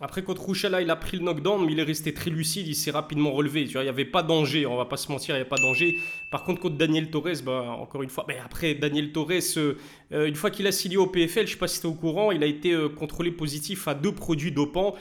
Après, 0.00 0.22
contre 0.22 0.42
Rouchala, 0.42 0.80
il 0.80 0.90
a 0.90 0.96
pris 0.96 1.16
le 1.16 1.24
knockdown, 1.24 1.66
mais 1.66 1.72
il 1.72 1.78
est 1.80 1.84
resté 1.84 2.14
très 2.14 2.30
lucide, 2.30 2.68
il 2.68 2.76
s'est 2.76 2.92
rapidement 2.92 3.32
relevé. 3.32 3.66
Tu 3.66 3.72
vois, 3.72 3.82
il 3.82 3.86
n'y 3.86 3.90
avait 3.90 4.04
pas 4.04 4.22
danger, 4.22 4.64
on 4.64 4.76
va 4.76 4.84
pas 4.84 4.96
se 4.96 5.10
mentir, 5.10 5.34
il 5.34 5.38
n'y 5.38 5.40
avait 5.40 5.48
pas 5.48 5.56
danger. 5.56 5.98
Par 6.30 6.44
contre, 6.44 6.60
contre 6.60 6.76
Daniel 6.76 7.10
Torres, 7.10 7.42
bah, 7.44 7.76
encore 7.80 8.04
une 8.04 8.10
fois, 8.10 8.24
mais 8.28 8.38
après, 8.38 8.74
Daniel 8.74 9.10
Torres, 9.10 9.32
euh, 9.56 9.74
euh, 10.12 10.26
une 10.26 10.36
fois 10.36 10.50
qu'il 10.50 10.68
a 10.68 10.72
signé 10.72 10.96
au 10.96 11.08
PFL, 11.08 11.40
je 11.40 11.42
ne 11.42 11.46
sais 11.54 11.56
pas 11.56 11.66
si 11.66 11.80
tu 11.80 11.86
es 11.88 11.90
au 11.90 11.94
courant, 11.94 12.30
il 12.30 12.44
a 12.44 12.46
été 12.46 12.72
euh, 12.72 12.88
contrôlé 12.88 13.32
positif 13.32 13.88
à 13.88 13.94
deux 13.94 14.12
produits 14.12 14.52
dopants. 14.52 14.94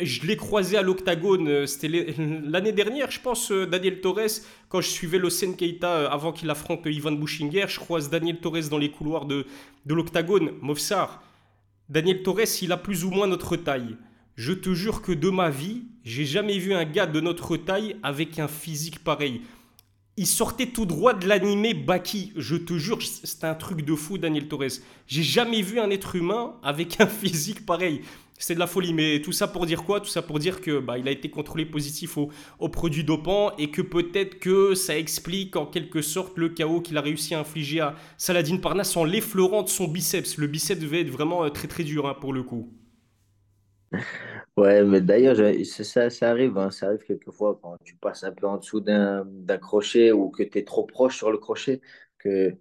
Je 0.00 0.26
l'ai 0.26 0.36
croisé 0.36 0.78
à 0.78 0.82
l'Octagone, 0.82 1.66
c'était 1.66 2.14
l'année 2.18 2.72
dernière, 2.72 3.10
je 3.10 3.20
pense, 3.20 3.52
Daniel 3.52 4.00
Torres, 4.00 4.40
quand 4.70 4.80
je 4.80 4.88
suivais 4.88 5.18
Locen 5.18 5.56
Keita 5.56 5.88
euh, 5.88 6.08
avant 6.08 6.32
qu'il 6.32 6.48
affronte 6.48 6.86
Ivan 6.86 7.12
Bouchinger, 7.12 7.66
je 7.68 7.78
croise 7.78 8.08
Daniel 8.08 8.38
Torres 8.38 8.68
dans 8.70 8.78
les 8.78 8.90
couloirs 8.90 9.26
de, 9.26 9.46
de 9.84 9.94
l'Octagone. 9.94 10.52
Mofsar, 10.62 11.22
Daniel 11.88 12.22
Torres, 12.22 12.60
il 12.62 12.72
a 12.72 12.76
plus 12.76 13.04
ou 13.04 13.10
moins 13.10 13.26
notre 13.26 13.56
taille. 13.56 13.96
Je 14.36 14.52
te 14.52 14.74
jure 14.74 15.00
que 15.00 15.12
de 15.12 15.30
ma 15.30 15.48
vie, 15.48 15.84
j'ai 16.02 16.24
jamais 16.24 16.58
vu 16.58 16.74
un 16.74 16.84
gars 16.84 17.06
de 17.06 17.20
notre 17.20 17.56
taille 17.56 17.94
avec 18.02 18.40
un 18.40 18.48
physique 18.48 19.04
pareil. 19.04 19.42
Il 20.16 20.26
sortait 20.26 20.66
tout 20.66 20.86
droit 20.86 21.14
de 21.14 21.28
l'animé 21.28 21.72
Baki. 21.72 22.32
Je 22.34 22.56
te 22.56 22.74
jure, 22.74 23.00
c'était 23.00 23.46
un 23.46 23.54
truc 23.54 23.84
de 23.84 23.94
fou, 23.94 24.18
Daniel 24.18 24.48
Torres. 24.48 24.80
J'ai 25.06 25.22
jamais 25.22 25.62
vu 25.62 25.78
un 25.78 25.88
être 25.90 26.16
humain 26.16 26.54
avec 26.64 27.00
un 27.00 27.06
physique 27.08 27.64
pareil. 27.64 28.00
C'était 28.36 28.54
de 28.54 28.58
la 28.58 28.66
folie. 28.66 28.92
Mais 28.92 29.22
tout 29.22 29.30
ça 29.30 29.46
pour 29.46 29.66
dire 29.66 29.84
quoi? 29.84 30.00
Tout 30.00 30.08
ça 30.08 30.20
pour 30.20 30.40
dire 30.40 30.60
que 30.60 30.80
bah, 30.80 30.98
il 30.98 31.06
a 31.06 31.12
été 31.12 31.30
contrôlé 31.30 31.64
positif 31.64 32.18
au, 32.18 32.68
produit 32.68 33.04
dopant 33.04 33.56
et 33.56 33.70
que 33.70 33.82
peut-être 33.82 34.40
que 34.40 34.74
ça 34.74 34.98
explique 34.98 35.54
en 35.54 35.66
quelque 35.66 36.02
sorte 36.02 36.36
le 36.38 36.48
chaos 36.48 36.80
qu'il 36.80 36.98
a 36.98 37.00
réussi 37.00 37.36
à 37.36 37.40
infliger 37.40 37.80
à 37.80 37.94
Saladin 38.18 38.56
Parnasse 38.56 38.96
en 38.96 39.04
l'effleurant 39.04 39.62
de 39.62 39.68
son 39.68 39.86
biceps. 39.86 40.38
Le 40.38 40.48
biceps 40.48 40.80
devait 40.80 41.02
être 41.02 41.10
vraiment 41.10 41.44
euh, 41.44 41.50
très 41.50 41.68
très 41.68 41.84
dur 41.84 42.08
hein, 42.08 42.16
pour 42.20 42.32
le 42.32 42.42
coup. 42.42 42.68
Ouais, 44.56 44.84
mais 44.84 45.00
d'ailleurs, 45.00 45.36
c'est 45.64 45.84
ça, 45.84 46.10
ça 46.10 46.30
arrive, 46.30 46.56
hein, 46.58 46.70
ça 46.70 46.86
arrive 46.86 47.02
quelquefois 47.04 47.58
quand 47.62 47.76
tu 47.84 47.96
passes 47.96 48.22
un 48.24 48.32
peu 48.32 48.46
en 48.46 48.58
dessous 48.58 48.80
d'un 48.80 49.24
crochet 49.60 50.12
ou 50.12 50.30
que 50.30 50.42
tu 50.44 50.58
es 50.58 50.64
trop 50.64 50.84
proche 50.86 51.16
sur 51.16 51.30
le 51.32 51.38
crochet, 51.38 51.80
que 52.18 52.56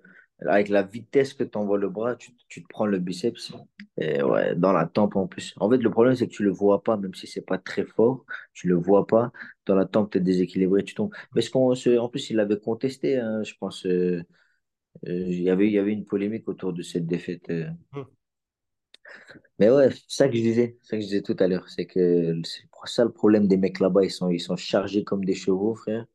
avec 0.48 0.70
la 0.70 0.82
vitesse 0.84 1.34
que 1.34 1.44
tu 1.44 1.58
envoies 1.58 1.78
le 1.78 1.90
bras, 1.90 2.16
tu, 2.16 2.34
te 2.34 2.68
prends 2.68 2.86
le 2.88 3.00
biceps 3.00 3.54
et 3.98 4.22
ouais, 4.24 4.56
dans 4.56 4.74
la 4.74 4.86
tempe 4.88 5.16
en 5.16 5.28
plus. 5.28 5.54
En 5.60 5.70
fait, 5.70 5.78
le 5.78 5.90
problème, 5.92 6.16
c'est 6.16 6.28
que 6.28 6.34
tu 6.34 6.44
le 6.44 6.52
vois 6.52 6.84
pas, 6.84 6.98
même 6.98 7.14
si 7.14 7.28
c'est 7.28 7.46
pas 7.46 7.58
très 7.60 7.86
fort, 7.86 8.26
tu 8.54 8.68
le 8.68 8.76
vois 8.76 9.06
pas. 9.08 9.32
Dans 9.66 9.76
la 9.76 9.86
tempe, 9.86 10.12
tu 10.12 10.18
es 10.18 10.22
déséquilibré, 10.22 10.84
tu 10.84 10.96
tombes. 10.96 11.14
Mais 11.36 11.42
ce 11.42 11.50
qu'on, 11.52 11.74
en 11.74 12.10
plus, 12.10 12.30
il 12.32 12.40
avait 12.40 12.60
contesté, 12.60 13.18
hein, 13.20 13.44
je 13.44 13.54
pense. 13.60 13.86
euh, 13.86 14.24
euh, 15.08 15.24
il 15.28 15.42
y 15.42 15.50
avait, 15.50 15.94
une 15.94 16.06
polémique 16.06 16.48
autour 16.48 16.74
de 16.74 16.82
cette 16.82 17.06
défaite. 17.08 17.50
euh. 17.50 17.70
Mais 19.60 19.70
ouais, 19.70 19.90
c'est 19.92 20.02
ça 20.08 20.28
que 20.30 20.36
je 20.36 20.42
disais, 20.42 20.78
ça 20.84 20.98
que 20.98 21.02
je 21.02 21.08
disais 21.08 21.22
tout 21.22 21.36
à 21.40 21.48
l'heure, 21.48 21.68
c'est 21.70 21.86
que 21.86 22.42
c'est 22.46 22.64
ça 22.86 23.04
le 23.06 23.12
problème 23.12 23.48
des 23.48 23.58
mecs 23.58 23.80
là-bas, 23.80 24.04
ils 24.04 24.12
sont, 24.12 24.30
ils 24.30 24.40
sont 24.42 24.58
chargés 24.58 25.04
comme 25.06 25.24
des 25.26 25.36
chevaux, 25.36 25.76
frère. 25.76 26.06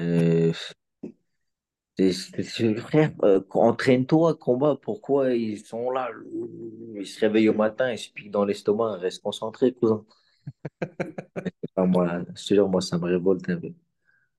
Euh, 0.00 0.52
c'est- 1.96 2.12
c'est- 2.12 2.42
c'est- 2.42 2.74
frère, 2.76 3.12
euh, 3.24 3.40
entraîne-toi, 3.50 4.34
combat, 4.36 4.76
pourquoi 4.80 5.34
ils 5.34 5.64
sont 5.64 5.90
là? 5.90 6.08
Ils 6.94 7.06
se 7.06 7.20
réveillent 7.20 7.48
au 7.50 7.54
matin, 7.54 7.92
ils 7.92 7.98
se 7.98 8.10
piquent 8.10 8.30
dans 8.30 8.44
l'estomac, 8.44 8.96
reste 8.98 9.22
concentré, 9.22 9.72
cousin. 9.72 10.04
Enfin, 11.76 11.86
moi, 11.86 12.22
je 12.36 12.46
te 12.46 12.54
jure, 12.54 12.68
moi, 12.68 12.80
ça 12.80 12.98
me 12.98 13.04
révolte 13.06 13.48
un 13.48 13.56
peu. 13.60 13.72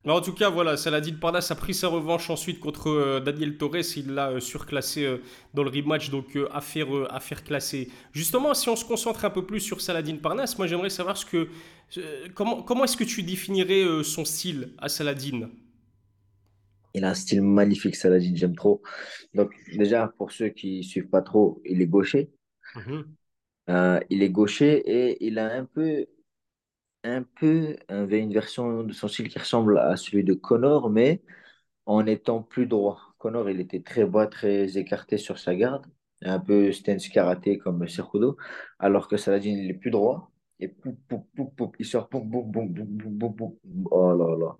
Mais 0.03 0.11
en 0.11 0.21
tout 0.21 0.33
cas, 0.33 0.49
voilà, 0.49 0.77
Saladin 0.77 1.13
Parnasse 1.13 1.51
a 1.51 1.55
pris 1.55 1.75
sa 1.75 1.87
revanche 1.87 2.31
ensuite 2.31 2.59
contre 2.59 2.89
euh, 2.89 3.19
Daniel 3.19 3.57
Torres. 3.57 3.97
Il 3.97 4.15
l'a 4.15 4.31
euh, 4.31 4.39
surclassé 4.39 5.05
euh, 5.05 5.17
dans 5.53 5.63
le 5.63 5.69
rematch, 5.69 6.09
donc 6.09 6.37
affaire, 6.51 6.87
affaire 7.13 7.43
classée. 7.43 7.89
Justement, 8.11 8.55
si 8.55 8.67
on 8.69 8.75
se 8.75 8.83
concentre 8.83 9.25
un 9.25 9.29
peu 9.29 9.45
plus 9.45 9.59
sur 9.59 9.79
Saladin 9.79 10.17
Parnasse, 10.17 10.57
moi 10.57 10.65
j'aimerais 10.65 10.89
savoir 10.89 11.17
ce 11.17 11.25
que, 11.25 11.49
comment, 12.33 12.63
comment 12.63 12.83
est-ce 12.85 12.97
que 12.97 13.03
tu 13.03 13.21
définirais 13.21 14.03
son 14.03 14.25
style 14.25 14.73
à 14.79 14.89
Saladin? 14.89 15.49
Il 16.95 17.05
a 17.05 17.11
un 17.11 17.13
style 17.13 17.43
magnifique, 17.43 17.95
Saladin, 17.95 18.33
j'aime 18.33 18.55
trop. 18.55 18.81
Donc, 19.35 19.51
déjà, 19.71 20.11
pour 20.17 20.31
ceux 20.31 20.49
qui 20.49 20.83
suivent 20.83 21.09
pas 21.09 21.21
trop, 21.21 21.61
il 21.63 21.79
est 21.81 21.87
gaucher. 21.87 22.31
Mhm. 22.75 23.05
Il 24.09 24.23
est 24.23 24.29
gaucher 24.29 24.81
et 24.85 25.25
il 25.25 25.37
a 25.37 25.53
un 25.53 25.65
peu 25.65 26.05
un 27.03 27.23
peu 27.23 27.75
avait 27.87 28.19
une 28.19 28.33
version 28.33 28.83
de 28.83 28.93
son 28.93 29.07
style 29.07 29.29
qui 29.29 29.39
ressemble 29.39 29.77
à 29.79 29.97
celui 29.97 30.23
de 30.23 30.33
Connor, 30.33 30.89
mais 30.89 31.21
en 31.85 32.05
étant 32.05 32.43
plus 32.43 32.67
droit. 32.67 32.99
Connor, 33.17 33.49
il 33.49 33.59
était 33.59 33.81
très 33.81 34.05
bas, 34.05 34.27
très 34.27 34.77
écarté 34.77 35.17
sur 35.17 35.39
sa 35.39 35.55
garde, 35.55 35.85
un 36.23 36.39
peu 36.39 36.71
stance 36.71 37.07
karaté 37.09 37.57
comme 37.57 37.87
Cejudo, 37.87 38.37
alors 38.79 39.07
que 39.07 39.17
Saladin, 39.17 39.51
il 39.51 39.71
est 39.71 39.73
plus 39.75 39.91
droit. 39.91 40.31
Et 40.59 40.67
pou, 40.67 40.95
pou, 41.07 41.27
pou, 41.35 41.45
pou, 41.57 41.71
il 41.79 41.85
sort 41.85 42.07
boum, 42.09 42.29
boum, 42.29 42.51
boum, 42.51 42.69
boum, 42.69 43.17
boum, 43.17 43.33
boum. 43.33 43.57
Oh 43.91 44.13
là 44.13 44.37
là. 44.37 44.57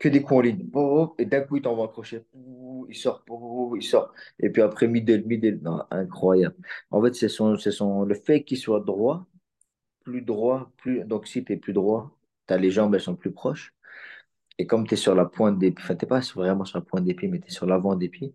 Que 0.00 0.08
des 0.08 0.22
coups 0.22 0.38
en 0.38 0.40
ligne. 0.42 0.70
Et 1.18 1.26
d'un 1.26 1.42
coup, 1.42 1.56
il 1.56 1.62
t'envoie. 1.62 1.92
Pou, 1.92 2.02
Il 2.88 2.96
sort, 2.96 3.24
il 3.76 3.82
sort. 3.82 4.14
Et 4.38 4.50
puis 4.50 4.62
après, 4.62 4.88
middle, 4.88 5.24
middle. 5.26 5.60
Non, 5.62 5.82
incroyable. 5.90 6.56
En 6.90 7.02
fait, 7.02 7.14
c'est 7.14 7.28
son, 7.28 7.56
c'est 7.58 7.72
son, 7.72 8.04
le 8.04 8.14
fait 8.14 8.42
qu'il 8.44 8.58
soit 8.58 8.80
droit 8.80 9.26
plus 10.08 10.22
droit, 10.22 10.72
plus... 10.78 11.04
donc 11.04 11.26
si 11.26 11.44
tu 11.44 11.52
es 11.52 11.56
plus 11.56 11.74
droit, 11.74 12.18
as 12.48 12.56
les 12.56 12.70
jambes, 12.70 12.94
elles 12.94 13.02
sont 13.02 13.16
plus 13.16 13.32
proches. 13.32 13.74
Et 14.58 14.66
comme 14.66 14.86
tu 14.86 14.94
es 14.94 14.96
sur 14.96 15.14
la 15.14 15.26
pointe 15.26 15.58
des 15.58 15.70
pieds, 15.70 15.84
enfin, 15.84 15.96
tu 15.96 16.06
pas 16.06 16.20
vraiment 16.34 16.64
sur 16.64 16.78
la 16.78 16.84
pointe 16.84 17.04
des 17.04 17.14
pieds, 17.14 17.28
mais 17.28 17.40
tu 17.40 17.48
es 17.48 17.50
sur 17.50 17.66
l'avant 17.66 17.94
des 17.94 18.08
pieds, 18.08 18.32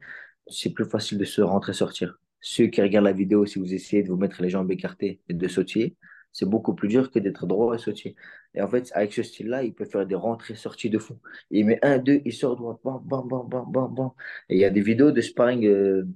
c'est 0.48 0.72
plus 0.72 0.86
facile 0.86 1.18
de 1.18 1.26
se 1.26 1.42
rentrer-sortir. 1.42 2.20
Ceux 2.42 2.68
qui 2.68 2.82
regardent 2.82 3.06
la 3.06 3.14
vidéo, 3.14 3.46
si 3.46 3.58
vous 3.60 3.74
essayez 3.74 4.04
de 4.04 4.10
vous 4.10 4.18
mettre 4.18 4.42
les 4.44 4.50
jambes 4.50 4.72
écartées 4.72 5.20
et 5.30 5.34
de 5.34 5.48
sautiller, 5.48 5.96
c'est 6.32 6.46
beaucoup 6.48 6.76
plus 6.76 6.90
dur 6.90 7.12
que 7.12 7.20
d'être 7.20 7.48
droit 7.48 7.76
et 7.76 7.80
sautiller. 7.80 8.16
Et 8.54 8.62
en 8.62 8.68
fait, 8.68 8.92
avec 8.94 9.14
ce 9.14 9.24
style-là, 9.24 9.64
il 9.64 9.74
peut 9.74 9.86
faire 9.86 10.06
des 10.06 10.16
rentrées-sorties 10.16 10.90
de 10.92 11.00
fou. 11.00 11.20
Il 11.52 11.66
met 11.66 11.80
un, 11.84 11.98
deux, 11.98 12.22
il 12.26 12.34
sort 12.34 12.56
droit, 12.56 12.80
bam, 12.84 13.02
bam, 13.04 13.28
bam, 13.28 13.48
bam, 13.50 13.66
bam, 13.72 13.96
bam. 13.96 14.12
Et 14.50 14.56
il 14.56 14.60
y 14.60 14.66
a 14.66 14.70
des 14.70 14.82
vidéos 14.82 15.12
de 15.12 15.22
sparring 15.22 15.66
euh, 15.66 16.08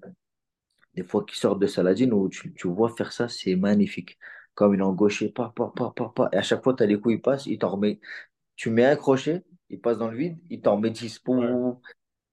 des 0.96 1.04
fois 1.04 1.26
qui 1.26 1.38
sortent 1.38 1.60
de 1.60 1.67
Saladin 1.67 2.12
où 2.12 2.30
tu 2.30 2.67
vois 2.67 2.89
faire 2.89 3.12
ça, 3.12 3.28
c'est 3.28 3.56
magnifique. 3.56 4.17
Comme 4.58 4.74
il 4.74 4.80
est 4.80 4.84
en 4.84 4.93
gaucher, 4.93 5.30
pas, 5.30 5.54
pas, 5.56 5.72
pas, 5.76 5.91
pas, 5.91 6.10
pas. 6.10 6.30
Et 6.34 6.38
à 6.38 6.41
chaque 6.41 6.63
fois, 6.63 6.74
tu 6.74 6.82
as 6.84 6.88
les 6.88 7.00
coups, 7.00 7.15
il 7.15 7.22
passe, 7.22 7.46
il 7.46 7.60
t'en 7.60 7.70
remet. 7.70 8.00
Tu 8.56 8.72
mets 8.72 8.86
un 8.86 8.96
crochet, 8.96 9.43
il 9.70 9.80
passe 9.80 10.00
dans 10.00 10.10
le 10.10 10.17
vide, 10.17 10.39
il 10.50 10.62
t'en 10.62 10.78
remet 10.78 10.89
10. 10.89 11.22
Ouais. 11.28 11.48
Pou. 11.48 11.82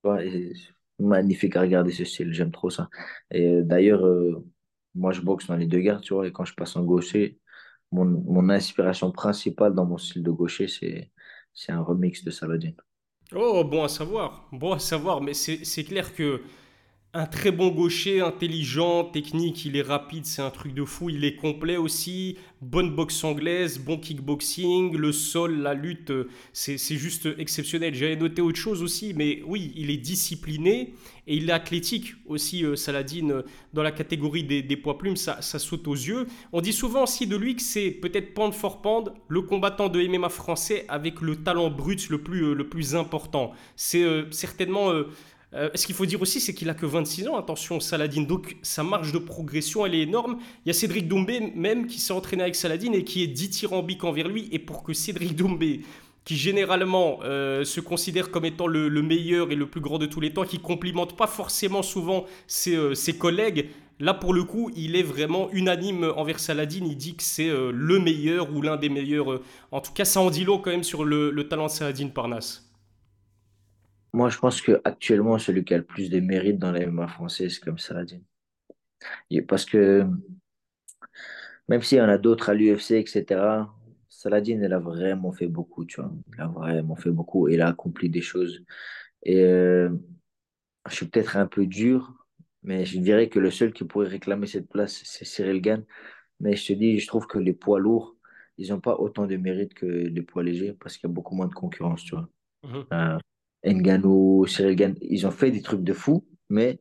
Ouais, 0.05 0.53
magnifique 0.99 1.57
à 1.57 1.61
regarder 1.63 1.93
ce 1.93 2.05
style, 2.05 2.33
j'aime 2.33 2.51
trop 2.51 2.71
ça. 2.71 2.89
Et 3.31 3.63
d'ailleurs, 3.63 4.07
euh, 4.07 4.45
moi 4.95 5.13
je 5.13 5.21
boxe 5.21 5.47
dans 5.47 5.57
les 5.57 5.67
deux 5.67 5.81
gardes, 5.81 6.03
tu 6.03 6.15
vois, 6.15 6.27
et 6.27 6.33
quand 6.33 6.45
je 6.45 6.55
passe 6.55 6.77
en 6.77 6.85
gaucher, 6.85 7.39
mon, 7.93 8.05
mon 8.05 8.49
inspiration 8.51 9.13
principale 9.13 9.75
dans 9.75 9.87
mon 9.87 9.99
style 9.99 10.23
de 10.23 10.31
gaucher, 10.31 10.69
c'est, 10.69 11.13
c'est 11.53 11.73
un 11.73 11.83
remix 11.83 12.25
de 12.25 12.31
Saladin. 12.31 12.73
Oh, 13.35 13.65
bon 13.65 13.85
à 13.85 13.89
savoir, 13.89 14.49
bon 14.53 14.73
à 14.73 14.79
savoir, 14.79 15.21
mais 15.21 15.35
c'est 15.35 15.65
c'est 15.65 15.85
clair 15.85 16.15
que 16.15 16.43
Un 17.17 17.27
très 17.27 17.53
bon 17.53 17.69
gaucher, 17.69 18.21
intelligent, 18.23 19.05
technique, 19.05 19.65
il 19.65 19.77
est 19.77 19.83
rapide, 19.83 20.27
c'est 20.27 20.43
un 20.43 20.51
truc 20.51 20.75
de 20.75 20.85
fou, 20.85 21.11
il 21.11 21.25
est 21.25 21.37
complet 21.37 21.77
aussi, 21.77 22.39
bonne 22.61 22.93
boxe 22.93 23.23
anglaise, 23.23 23.79
bon 23.79 23.99
kickboxing, 23.99 24.97
le 24.97 25.13
sol, 25.13 25.59
la 25.59 25.75
lutte, 25.75 26.13
c'est 26.53 26.77
juste 26.77 27.29
exceptionnel. 27.39 27.95
J'avais 27.95 28.17
noté 28.17 28.43
autre 28.43 28.59
chose 28.59 28.83
aussi, 28.83 29.15
mais 29.15 29.43
oui, 29.47 29.73
il 29.77 29.91
est 29.91 29.97
discipliné 29.97 30.95
et 31.29 31.37
il 31.37 31.51
est 31.51 31.53
athlétique 31.53 32.15
aussi, 32.27 32.65
euh, 32.65 32.75
Saladin, 32.75 33.31
euh, 33.31 33.43
dans 33.73 33.85
la 33.85 33.93
catégorie 33.93 34.43
des, 34.43 34.63
des 34.63 34.77
poids 34.77 34.99
plumes, 34.99 35.17
ça, 35.17 35.41
ça 35.41 35.61
saute 35.61 35.87
aux 35.87 35.95
yeux. 35.95 36.27
On 36.53 36.61
dit 36.61 36.73
souvent 36.73 37.05
aussi 37.05 37.29
de 37.29 37.37
lui 37.37 37.55
que 37.55 37.63
c'est 37.63 37.93
peut-être 37.93 38.35
pound 38.35 38.53
for 38.53 38.83
pound, 38.83 39.13
le 39.29 39.43
combattant 39.43 39.89
de 39.89 40.05
MMA 40.05 40.31
français 40.31 40.85
avec 40.89 41.21
le 41.21 41.37
talent 41.37 41.71
brut 41.71 42.11
le 42.11 42.19
plus, 42.19 42.43
euh, 42.43 42.55
le 42.55 42.69
plus 42.69 42.97
important. 42.97 43.53
C'est 43.77 44.05
certainement... 44.33 44.91
euh, 45.55 45.71
ce 45.75 45.87
qu'il 45.87 45.95
faut 45.95 46.07
dire 46.07 46.21
aussi, 46.21 46.41
c'est 46.41 46.53
qu'il 46.53 46.69
a 46.69 46.75
que 46.75 46.87
26 46.87 47.29
ans, 47.29 47.37
attention, 47.37 47.79
Saladin. 47.79 48.23
Donc 48.23 48.57
sa 48.63 48.83
marge 48.83 49.13
de 49.13 49.19
progression, 49.19 49.87
elle 49.87 49.95
est 49.95 50.03
énorme. 50.03 50.39
Il 50.65 50.69
y 50.69 50.71
a 50.71 50.75
Cédric 50.75 51.07
Doumbé 51.07 51.53
même 51.55 51.87
qui 51.87 52.01
s'est 52.01 52.13
entraîné 52.13 52.43
avec 52.43 52.57
Saladin 52.57 52.93
et 52.93 53.05
qui 53.05 53.23
est 53.23 53.29
dithyrambique 53.29 54.03
envers 54.03 54.29
lui. 54.29 54.49
Et 54.51 54.59
pour 54.59 54.83
que 54.83 54.93
Cédric 54.93 55.37
Doumbé, 55.37 55.83
qui 56.25 56.37
généralement 56.37 57.21
euh, 57.23 57.65
se 57.65 57.81
considère 57.81 58.31
comme 58.31 58.47
étant 58.47 58.67
le, 58.67 58.89
le 58.89 59.03
meilleur 59.03 59.53
et 59.53 59.55
le 59.55 59.67
plus 59.67 59.81
grand 59.81 59.99
de 59.99 60.07
tous 60.07 60.21
les 60.21 60.33
temps, 60.33 60.45
qui 60.45 60.59
complimente 60.59 61.17
pas 61.17 61.29
forcément 61.29 61.83
souvent 61.83 62.25
ses, 62.49 62.75
euh, 62.75 62.95
collègues, 63.17 63.69
là, 64.01 64.13
pour 64.13 64.35
le 64.35 64.43
coup, 64.43 64.73
il 64.75 64.97
est 64.97 65.05
vraiment 65.05 65.51
unanime 65.53 66.13
envers 66.17 66.41
Saladin. 66.41 66.85
Il 66.85 66.97
dit 66.97 67.15
que 67.15 67.23
c'est 67.23 67.49
le 67.49 67.99
meilleur 68.01 68.53
ou 68.53 68.61
l'un 68.61 68.77
des 68.77 68.89
meilleurs. 68.89 69.41
En 69.71 69.81
tout 69.81 69.93
cas, 69.93 70.05
ça 70.05 70.21
en 70.21 70.31
dit 70.31 70.45
long 70.45 70.59
quand 70.59 70.71
même 70.71 70.83
sur 70.83 71.05
le, 71.05 71.31
le 71.31 71.47
talent 71.47 71.67
de 71.67 71.71
Saladin 71.71 72.09
Parnasse. 72.09 72.64
Moi, 74.15 74.31
je 74.31 74.39
pense 74.39 74.63
que 74.63 74.81
actuellement, 74.85 75.39
celui 75.39 75.65
qui 75.65 75.75
a 75.75 75.79
le 75.79 75.85
plus 75.85 76.09
de 76.09 76.21
mérite 76.21 76.57
dans 76.59 76.71
la 76.71 76.87
MMA 76.87 77.09
française, 77.09 77.55
c'est 77.55 77.65
comme 77.65 77.79
Saladin. 77.79 78.21
Et 79.29 79.43
Parce 79.43 79.65
que 79.65 80.07
même 81.69 81.83
s'il 81.83 81.99
y 81.99 82.01
en 82.01 82.09
a 82.09 82.17
d'autres 82.17 82.51
à 82.51 82.55
l'UFC, 82.55 82.93
etc., 82.93 83.67
Saladin, 84.09 84.61
il 84.63 84.73
a 84.73 84.79
vraiment 84.79 85.33
fait 85.33 85.49
beaucoup, 85.49 85.85
tu 85.85 86.01
vois. 86.01 86.13
Il 86.33 86.41
a 86.41 86.47
vraiment 86.47 86.95
fait 86.95 87.11
beaucoup. 87.11 87.49
Il 87.49 87.61
a 87.61 87.67
accompli 87.67 88.09
des 88.09 88.21
choses. 88.21 88.65
Et 89.25 89.43
euh, 89.43 89.91
je 90.89 90.95
suis 90.95 91.07
peut-être 91.07 91.37
un 91.37 91.49
peu 91.49 91.67
dur, 91.67 92.15
mais 92.63 92.85
je 92.85 93.01
dirais 93.01 93.29
que 93.29 93.41
le 93.41 93.51
seul 93.51 93.73
qui 93.73 93.83
pourrait 93.85 94.07
réclamer 94.07 94.47
cette 94.47 94.69
place, 94.69 95.03
c'est 95.05 95.25
Cyril 95.25 95.61
Gane. 95.61 95.85
Mais 96.39 96.55
je 96.55 96.69
te 96.69 96.73
dis, 96.73 97.01
je 97.01 97.07
trouve 97.09 97.27
que 97.27 97.41
les 97.41 97.53
poids 97.53 97.81
lourds, 97.81 98.17
ils 98.59 98.71
n'ont 98.71 98.81
pas 98.81 98.95
autant 98.95 99.27
de 99.27 99.37
mérite 99.37 99.75
que 99.75 99.87
les 99.87 100.23
poids 100.23 100.45
légers 100.45 100.73
parce 100.73 100.97
qu'il 100.97 101.09
y 101.09 101.13
a 101.13 101.15
beaucoup 101.15 101.35
moins 101.35 101.49
de 101.49 101.55
concurrence, 101.55 102.05
tu 102.05 102.15
vois. 102.15 102.29
Mhm. 102.63 102.87
Euh, 102.93 103.19
Ngannou, 103.65 104.47
Cyril 104.47 104.77
Gane, 104.77 104.97
ils 105.01 105.27
ont 105.27 105.31
fait 105.31 105.51
des 105.51 105.63
trucs 105.63 105.83
de 105.85 105.93
fou, 105.93 106.25
mais 106.51 106.81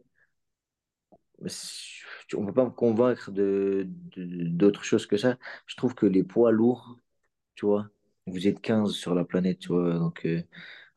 on 2.36 2.42
ne 2.42 2.48
peut 2.48 2.54
pas 2.54 2.66
me 2.66 2.70
convaincre 2.72 3.32
de, 3.32 3.86
de- 4.16 4.48
d'autre 4.48 4.84
chose 4.84 5.06
que 5.06 5.18
ça. 5.18 5.38
Je 5.66 5.76
trouve 5.76 5.96
que 5.96 6.06
les 6.06 6.24
poids 6.24 6.52
lourds, 6.52 6.98
tu 7.56 7.66
vois, 7.66 7.90
vous 8.28 8.48
êtes 8.48 8.62
15 8.62 8.94
sur 8.94 9.16
la 9.16 9.26
planète, 9.26 9.60
tu 9.60 9.70
vois. 9.70 9.96
Donc, 9.96 10.26
euh, 10.26 10.44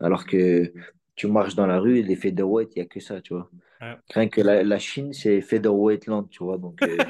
alors 0.01 0.27
que 0.27 0.73
tu 1.17 1.29
marches 1.29 1.55
dans 1.57 1.67
la 1.67 1.81
rue, 1.81 2.03
les 2.03 2.17
featherweight, 2.17 2.73
il 2.77 2.81
n'y 2.81 2.87
a 2.87 2.89
que 2.89 3.01
ça, 3.01 3.21
tu 3.21 3.35
vois. 3.35 3.51
Ouais. 3.81 3.97
Rien 4.15 4.29
que 4.29 4.41
la, 4.43 4.63
la 4.65 4.79
Chine, 4.79 5.13
c'est 5.13 5.41
featherweight 5.43 6.07
land, 6.07 6.25
tu 6.25 6.45
vois. 6.45 6.59
Donc, 6.59 6.85
euh, 6.85 7.07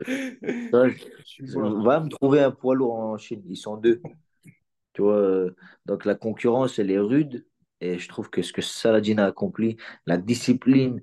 Je 0.72 0.90
je- 1.34 1.84
va 1.84 2.00
me 2.00 2.08
trouver 2.08 2.40
un 2.42 2.50
poids 2.50 2.74
lourd 2.74 2.94
en 2.94 3.18
Chine. 3.18 3.42
Ils 3.48 3.56
sont 3.56 3.76
deux, 3.76 4.00
tu 4.98 5.02
vois. 5.02 5.14
euh, 5.14 5.54
Donc, 5.86 6.04
la 6.04 6.16
concurrence, 6.16 6.80
elle 6.80 6.90
est 6.90 6.98
rude. 6.98 7.46
Et 7.80 7.98
je 8.00 8.08
trouve 8.08 8.28
que 8.28 8.42
ce 8.42 8.52
que 8.52 8.60
Saladin 8.62 9.18
a 9.18 9.26
accompli, 9.26 9.76
la 10.06 10.16
discipline, 10.16 11.00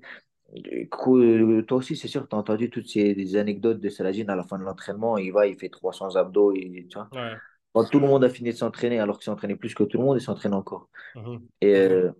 euh, 0.54 1.62
toi 1.62 1.78
aussi, 1.78 1.96
c'est 1.96 2.08
sûr, 2.08 2.28
tu 2.28 2.36
as 2.36 2.38
entendu 2.38 2.68
toutes 2.68 2.86
ces 2.86 3.36
anecdotes 3.36 3.80
de 3.80 3.88
Saladin 3.88 4.28
à 4.28 4.36
la 4.36 4.44
fin 4.44 4.58
de 4.58 4.64
l'entraînement. 4.64 5.16
Il 5.16 5.32
va, 5.32 5.46
il 5.46 5.58
fait 5.58 5.70
300 5.70 6.16
abdos, 6.16 6.52
et, 6.52 6.86
tu 6.90 6.98
vois. 6.98 7.08
Ouais. 7.12 7.32
Quand 7.72 7.84
tout 7.88 7.98
le 7.98 8.06
monde 8.06 8.24
a 8.24 8.28
fini 8.28 8.50
de 8.50 8.56
s'entraîner, 8.56 8.98
alors 9.00 9.16
qu'il 9.18 9.24
s'entraînait 9.24 9.56
plus 9.56 9.74
que 9.74 9.84
tout 9.84 9.96
le 9.96 10.04
monde, 10.04 10.18
il 10.18 10.22
s'entraîne 10.22 10.52
encore. 10.52 10.90
Mhm. 11.14 11.40
Et 11.62 11.74
euh, 11.74 12.10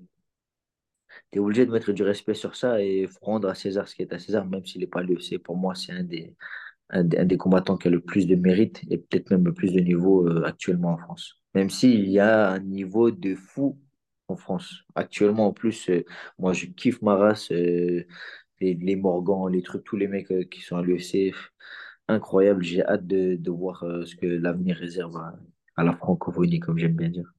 tu 1.32 1.38
es 1.38 1.40
obligé 1.40 1.66
de 1.66 1.70
mettre 1.70 1.92
du 1.92 2.02
respect 2.02 2.34
sur 2.34 2.56
ça 2.56 2.80
et 2.82 3.08
rendre 3.20 3.48
à 3.48 3.54
César 3.54 3.86
ce 3.88 3.94
qui 3.94 4.02
est 4.02 4.12
à 4.14 4.18
César, 4.18 4.46
même 4.46 4.64
s'il 4.64 4.80
n'est 4.80 4.86
pas 4.86 5.02
l'UFC. 5.02 5.38
Pour 5.38 5.56
moi, 5.56 5.74
c'est 5.74 5.92
un 5.92 6.02
des, 6.02 6.34
un, 6.90 7.04
des 7.04 7.18
un 7.18 7.24
des 7.26 7.36
combattants 7.36 7.76
qui 7.76 7.88
a 7.88 7.90
le 7.90 8.00
plus 8.00 8.26
de 8.26 8.36
mérite 8.36 8.82
et 8.90 8.98
peut-être 8.98 9.30
même 9.30 9.44
le 9.44 9.52
plus 9.52 9.72
de 9.72 9.80
niveau 9.80 10.26
euh, 10.26 10.44
actuellement 10.44 10.92
en 10.92 10.98
France. 10.98 11.40
Même 11.56 11.70
s'il 11.70 12.10
y 12.10 12.18
a 12.18 12.50
un 12.50 12.58
niveau 12.58 13.10
de 13.10 13.34
fou 13.34 13.78
en 14.28 14.36
France. 14.36 14.84
Actuellement, 14.94 15.46
en 15.48 15.52
plus, 15.54 15.88
euh, 15.88 16.04
moi, 16.38 16.52
je 16.52 16.66
kiffe 16.66 17.00
ma 17.00 17.16
race, 17.16 17.50
euh, 17.50 18.06
les, 18.60 18.74
les 18.74 18.94
Morgan, 18.96 19.50
les 19.50 19.62
trucs, 19.62 19.82
tous 19.84 19.96
les 19.96 20.06
mecs 20.06 20.30
euh, 20.32 20.44
qui 20.44 20.60
sont 20.60 20.76
à 20.76 20.82
l'UFC. 20.82 21.32
Incroyable. 22.08 22.62
J'ai 22.62 22.84
hâte 22.84 23.06
de, 23.06 23.50
voir 23.50 23.86
ce 24.04 24.14
que 24.16 24.26
l'avenir 24.26 24.76
réserve 24.76 25.16
à 25.76 25.84
la 25.84 25.94
francophonie, 25.94 26.60
comme 26.60 26.76
j'aime 26.76 26.94
bien 26.94 27.08
dire. 27.08 27.32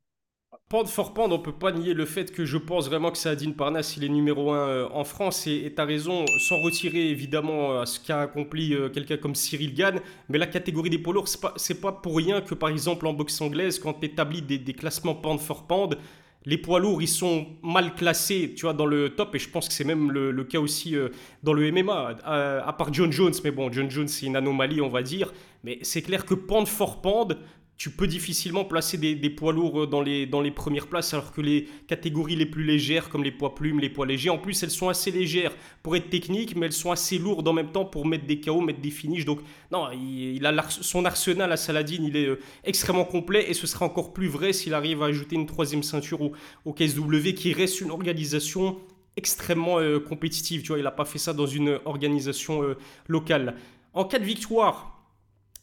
Pound 0.69 0.87
for 0.89 1.13
pound, 1.13 1.31
on 1.31 1.39
peut 1.39 1.53
pas 1.53 1.71
nier 1.71 1.93
le 1.93 2.03
fait 2.03 2.29
que 2.29 2.43
je 2.43 2.57
pense 2.57 2.89
vraiment 2.89 3.09
que 3.09 3.17
Saadine 3.17 3.53
Parnasse, 3.53 3.95
il 3.95 4.03
est 4.03 4.09
numéro 4.09 4.51
un 4.51 4.67
euh, 4.67 4.87
en 4.91 5.05
France. 5.05 5.47
Et 5.47 5.71
tu 5.73 5.81
as 5.81 5.85
raison, 5.85 6.25
sans 6.39 6.59
retirer 6.59 7.09
évidemment 7.09 7.71
euh, 7.71 7.85
ce 7.85 8.01
qu'a 8.01 8.19
accompli 8.19 8.73
euh, 8.73 8.89
quelqu'un 8.89 9.15
comme 9.15 9.33
Cyril 9.33 9.73
Gann, 9.73 10.01
mais 10.27 10.37
la 10.37 10.45
catégorie 10.45 10.89
des 10.89 10.97
poids 10.97 11.13
lourds, 11.13 11.29
c'est 11.55 11.79
pas, 11.79 11.93
pas 11.93 11.93
pour 11.93 12.17
rien 12.17 12.41
que 12.41 12.53
par 12.53 12.67
exemple 12.67 13.07
en 13.07 13.13
boxe 13.13 13.39
anglaise, 13.39 13.79
quand 13.79 13.93
tu 13.93 14.07
établis 14.07 14.41
des, 14.41 14.73
classements 14.73 15.15
pound 15.15 15.39
for 15.39 15.67
pound, 15.67 15.97
les 16.43 16.57
poids 16.57 16.81
lourds, 16.81 17.01
ils 17.01 17.07
sont 17.07 17.47
mal 17.63 17.95
classés, 17.95 18.53
tu 18.53 18.63
vois, 18.63 18.73
dans 18.73 18.85
le 18.85 19.15
top, 19.15 19.35
et 19.35 19.39
je 19.39 19.49
pense 19.49 19.69
que 19.69 19.73
c'est 19.73 19.85
même 19.85 20.11
le, 20.11 20.43
cas 20.43 20.59
aussi 20.59 20.97
dans 21.43 21.53
le 21.53 21.71
MMA, 21.71 22.17
à, 22.25 22.67
à 22.67 22.73
part 22.73 22.93
John 22.93 23.11
Jones, 23.11 23.33
mais 23.41 23.51
bon, 23.51 23.71
John 23.71 23.89
Jones, 23.89 24.07
c'est 24.09 24.25
une 24.25 24.35
anomalie, 24.35 24.81
on 24.81 24.89
va 24.89 25.01
dire, 25.01 25.33
mais 25.63 25.79
c'est 25.81 26.01
clair 26.01 26.25
que 26.25 26.33
pound 26.33 26.67
for 26.67 27.01
pound, 27.01 27.37
tu 27.77 27.91
peux 27.91 28.07
difficilement 28.07 28.65
placer 28.65 28.97
des, 28.97 29.29
poids 29.29 29.53
lourds 29.53 29.87
dans 29.87 30.01
les, 30.01 30.25
dans 30.25 30.41
les 30.41 30.49
premières 30.49 30.87
places, 30.87 31.13
alors 31.13 31.31
que 31.31 31.41
les 31.41 31.67
catégories 31.87 32.35
les 32.35 32.47
plus 32.47 32.63
légères, 32.63 33.09
comme 33.09 33.23
les 33.23 33.31
poids 33.31 33.53
plumes, 33.53 33.79
les 33.79 33.89
poids 33.89 34.07
légers, 34.07 34.31
en 34.31 34.39
plus, 34.39 34.63
elles 34.63 34.71
sont 34.71 34.89
assez 34.89 35.11
légères 35.11 35.55
pour 35.83 35.95
être 35.95 36.09
techniques, 36.09 36.55
mais 36.55 36.65
elles 36.65 36.73
sont 36.73 36.91
assez 36.91 37.19
lourdes 37.19 37.47
en 37.47 37.53
même 37.53 37.71
temps 37.71 37.85
pour 37.85 38.07
mettre 38.07 38.25
des 38.25 38.39
KO, 38.39 38.61
mettre 38.61 38.81
des 38.81 38.89
finishes. 38.89 39.25
Donc, 39.25 39.41
non, 39.71 39.89
il, 39.91 40.43
a 40.45 40.65
son 40.69 41.05
arsenal 41.05 41.51
à 41.51 41.57
Saladin, 41.57 42.03
il 42.03 42.17
est 42.17 42.25
euh, 42.25 42.39
extrêmement 42.63 43.05
complet, 43.05 43.47
et 43.47 43.53
ce 43.53 43.67
sera 43.67 43.85
encore 43.85 44.11
plus 44.11 44.27
vrai 44.27 44.53
s'il 44.53 44.73
arrive 44.73 45.03
à 45.03 45.05
ajouter 45.07 45.35
une 45.35 45.45
troisième 45.45 45.83
ceinture 45.83 46.21
au, 46.21 46.31
au 46.65 46.73
KSW, 46.73 47.33
qui 47.35 47.53
reste 47.53 47.81
une 47.81 47.91
organisation 47.91 48.77
extrêmement 49.17 49.79
euh, 49.79 49.99
compétitive. 49.99 50.63
Tu 50.63 50.69
vois, 50.69 50.79
il 50.79 50.83
n'a 50.83 50.91
pas 50.91 51.05
fait 51.05 51.19
ça 51.19 51.33
dans 51.33 51.45
une 51.45 51.79
organisation 51.85 52.63
euh, 52.63 52.75
locale. 53.07 53.55
En 53.93 54.03
cas 54.03 54.17
de 54.17 54.25
victoire, 54.25 54.96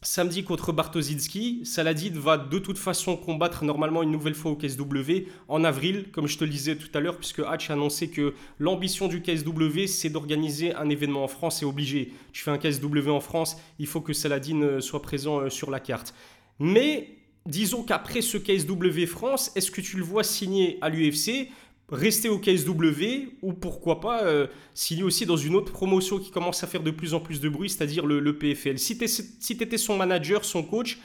Samedi 0.07 0.45
contre 0.45 0.71
Bartoszynski, 0.71 1.62
Saladin 1.64 2.12
va 2.12 2.37
de 2.37 2.59
toute 2.59 2.77
façon 2.77 3.17
combattre 3.17 3.64
normalement 3.64 4.03
une 4.03 4.11
nouvelle 4.11 4.35
fois 4.35 4.51
au 4.51 4.55
KSW 4.55 5.25
en 5.49 5.64
avril, 5.64 6.11
comme 6.12 6.27
je 6.27 6.37
te 6.37 6.45
le 6.45 6.51
disais 6.51 6.77
tout 6.77 6.90
à 6.93 7.01
l'heure, 7.01 7.17
puisque 7.17 7.38
Hatch 7.38 7.71
a 7.71 7.73
annoncé 7.73 8.11
que 8.11 8.35
l'ambition 8.59 9.09
du 9.09 9.23
KSW, 9.23 9.87
c'est 9.87 10.11
d'organiser 10.11 10.75
un 10.75 10.90
événement 10.90 11.25
en 11.25 11.29
France, 11.29 11.61
c'est 11.61 11.64
obligé. 11.64 12.12
Tu 12.33 12.43
fais 12.43 12.51
un 12.51 12.59
KSW 12.59 13.09
en 13.09 13.21
France, 13.21 13.57
il 13.79 13.87
faut 13.87 14.03
que 14.03 14.12
Saladin 14.12 14.61
euh, 14.61 14.81
soit 14.83 15.01
présent 15.01 15.40
euh, 15.40 15.49
sur 15.49 15.71
la 15.71 15.81
carte. 15.81 16.14
Mais 16.59 17.09
disons 17.47 17.83
qu'après 17.83 18.21
ce 18.21 18.37
KSW 18.37 19.07
France, 19.07 19.53
est-ce 19.57 19.71
que 19.71 19.81
tu 19.81 19.97
le 19.97 20.03
vois 20.03 20.23
signer 20.23 20.77
à 20.83 20.90
l'UFC 20.90 21.49
rester 21.88 22.29
au 22.29 22.38
KSW 22.38 23.37
ou 23.42 23.53
pourquoi 23.53 24.01
pas 24.01 24.25
euh, 24.25 24.47
signer 24.73 25.03
aussi 25.03 25.27
dans 25.27 25.37
une 25.37 25.55
autre 25.55 25.73
promotion 25.73 26.18
qui 26.18 26.31
commence 26.31 26.64
à 26.64 26.66
faire 26.66 26.83
de 26.83 26.90
plus 26.90 27.14
en 27.14 27.20
plus 27.20 27.40
de 27.40 27.49
bruit, 27.49 27.68
c'est-à-dire 27.68 28.07
le, 28.07 28.38
PFL. 28.38 28.79
Si 28.79 28.97
tu 28.99 29.62
étais 29.62 29.79
son 29.79 29.97
manager, 29.97 30.44
son 30.44 30.62
coach, 30.62 30.99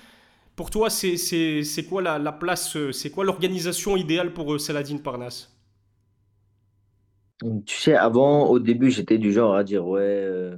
pour 0.56 0.70
toi, 0.70 0.89
c'est 0.89 1.86
quoi 1.89 2.02
la, 2.02 2.20
la 2.20 2.32
place, 2.32 2.76
euh, 2.76 2.92
c'est 2.92 3.10
quoi 3.10 3.24
l'organisation 3.24 3.96
idéale 3.96 4.34
pour 4.34 4.54
euh, 4.54 4.58
Saladin 4.58 4.98
Parnasse? 4.98 5.56
Tu 7.65 7.78
sais, 7.78 7.96
avant, 7.96 8.48
au 8.48 8.60
début, 8.60 8.92
j'étais 8.92 9.18
du 9.18 9.32
genre 9.32 9.56
à 9.56 9.63
dire, 9.63 9.88
ouais, 9.88 10.52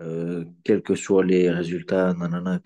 euh, 0.00 0.44
quels 0.64 0.82
que 0.82 0.96
soient 0.96 1.24
les 1.24 1.50
résultats, 1.50 2.14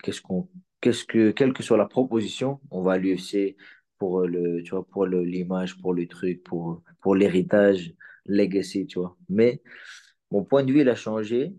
qu'est-ce 0.01 0.21
qu'on, 0.21 0.47
que, 0.81 1.31
quelle 1.31 1.53
que 1.53 1.63
soit 1.63 1.77
la 1.77 1.85
proposition, 1.85 2.59
on 2.71 2.81
va 2.81 2.93
à 2.93 2.97
l'UFC 2.97 3.55
pour 4.03 4.21
euh, 4.21 4.27
le, 4.27 4.63
tu 4.63 4.71
vois, 4.71 4.85
pour 4.85 5.05
l'image, 5.07 5.79
pour 5.81 5.93
le 5.93 6.07
truc, 6.07 6.43
pour, 6.43 6.81
pour 7.01 7.15
l'héritage, 7.15 7.93
legacy, 8.25 8.85
tu 8.87 8.99
vois. 8.99 9.15
Mais 9.29 9.61
mon 10.31 10.43
point 10.45 10.63
de 10.63 10.71
vue, 10.73 10.81
il 10.81 10.89
a 10.89 10.95
changé. 10.95 11.53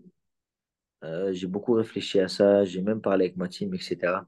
Euh, 1.03 1.33
j'ai 1.33 1.47
beaucoup 1.47 1.73
réfléchi 1.73 2.19
à 2.19 2.27
ça, 2.27 2.65
j'ai 2.65 2.81
même 2.81 3.01
parlé 3.01 3.25
avec 3.25 3.37
ma 3.37 3.47
team, 3.47 3.73
etc. 3.73 4.25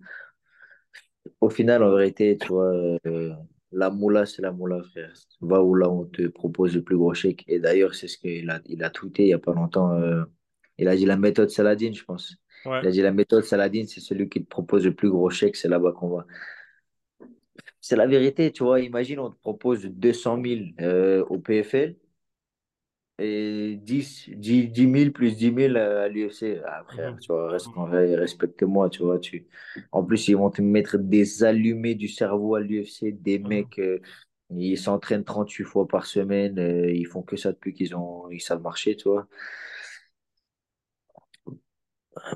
Au 1.42 1.50
final, 1.50 1.84
en 1.84 1.96
vérité, 1.96 2.38
tu 2.38 2.48
vois, 2.50 2.74
euh, 3.06 3.34
la 3.72 3.90
moula, 3.90 4.26
c'est 4.26 4.42
la 4.42 4.52
moula, 4.52 4.82
frère. 4.84 5.14
Va 5.42 5.62
où 5.64 5.76
là, 5.76 5.90
on 5.90 6.06
te 6.06 6.28
propose 6.28 6.76
le 6.76 6.84
plus 6.84 6.98
gros 6.98 7.14
chèque. 7.14 7.44
Et 7.48 7.60
d'ailleurs, 7.60 7.96
c'est 7.96 8.08
ce 8.08 8.18
qu'il 8.18 8.50
a, 8.50 8.62
il 8.66 8.84
a 8.84 8.90
tweeté 8.90 9.24
il 9.24 9.28
n'y 9.28 9.34
a 9.34 9.40
pas 9.40 9.54
longtemps. 9.54 9.92
euh, 9.94 10.24
il 10.78 10.88
a 10.88 10.96
dit 10.96 11.06
la 11.06 11.18
méthode 11.18 11.50
Saladin, 11.50 11.92
je 11.94 12.04
pense. 12.04 12.36
Ouais. 12.66 12.84
Il 12.84 12.88
a 12.88 12.92
dit 12.92 13.02
la 13.02 13.12
méthode 13.12 13.44
Saladin, 13.44 13.86
c'est 13.88 14.02
celui 14.02 14.30
qui 14.30 14.44
te 14.44 14.50
propose 14.50 14.86
le 14.86 14.94
plus 14.96 15.10
gros 15.10 15.30
chèque, 15.30 15.56
c'est 15.56 15.68
là-bas 15.70 15.94
qu'on 15.94 16.10
va. 16.10 16.26
C'est 17.88 17.96
la 17.96 18.06
vérité, 18.08 18.52
tu 18.52 18.64
vois. 18.64 18.82
Imagine, 18.82 19.20
on 19.20 19.32
te 19.32 19.40
propose 19.40 19.86
200 19.86 20.38
000 20.38 20.76
euh, 20.82 21.24
au 21.30 21.40
PFL 21.40 21.96
et 23.20 23.78
10, 23.82 24.30
10, 24.30 24.70
10 24.70 24.88
000 24.88 25.12
plus 25.14 25.36
10 25.38 25.52
000 25.52 25.78
à 25.78 26.08
l'UFC. 26.08 26.60
Ah, 26.66 26.84
frère, 26.88 27.16
Mhm. 27.16 27.20
tu 27.20 27.32
vois, 27.34 27.50
reste- 27.52 27.72
respecte-moi, 27.76 28.90
tu 28.90 29.04
vois. 29.04 29.20
Tu... 29.20 29.48
En 29.92 30.04
plus, 30.04 30.28
ils 30.28 30.36
vont 30.38 30.50
te 30.52 30.62
mettre 30.62 30.98
des 30.98 31.44
allumés 31.44 31.96
du 31.96 32.08
cerveau 32.08 32.56
à 32.56 32.60
l'UFC, 32.62 33.12
des 33.12 33.40
Mhm. 33.44 33.50
mecs, 33.50 33.80
euh, 33.80 34.00
ils 34.52 34.78
s'entraînent 34.78 35.24
38 35.26 35.64
fois 35.66 35.88
par 35.88 36.06
semaine, 36.06 36.60
euh, 36.60 36.92
ils 36.94 37.08
font 37.08 37.24
que 37.24 37.38
ça 37.38 37.52
depuis 37.54 37.74
qu'ils 37.74 37.96
ont, 37.96 38.30
ils 38.32 38.42
savent 38.42 38.62
marcher, 38.62 38.96
tu 38.98 39.10
vois. 39.10 39.28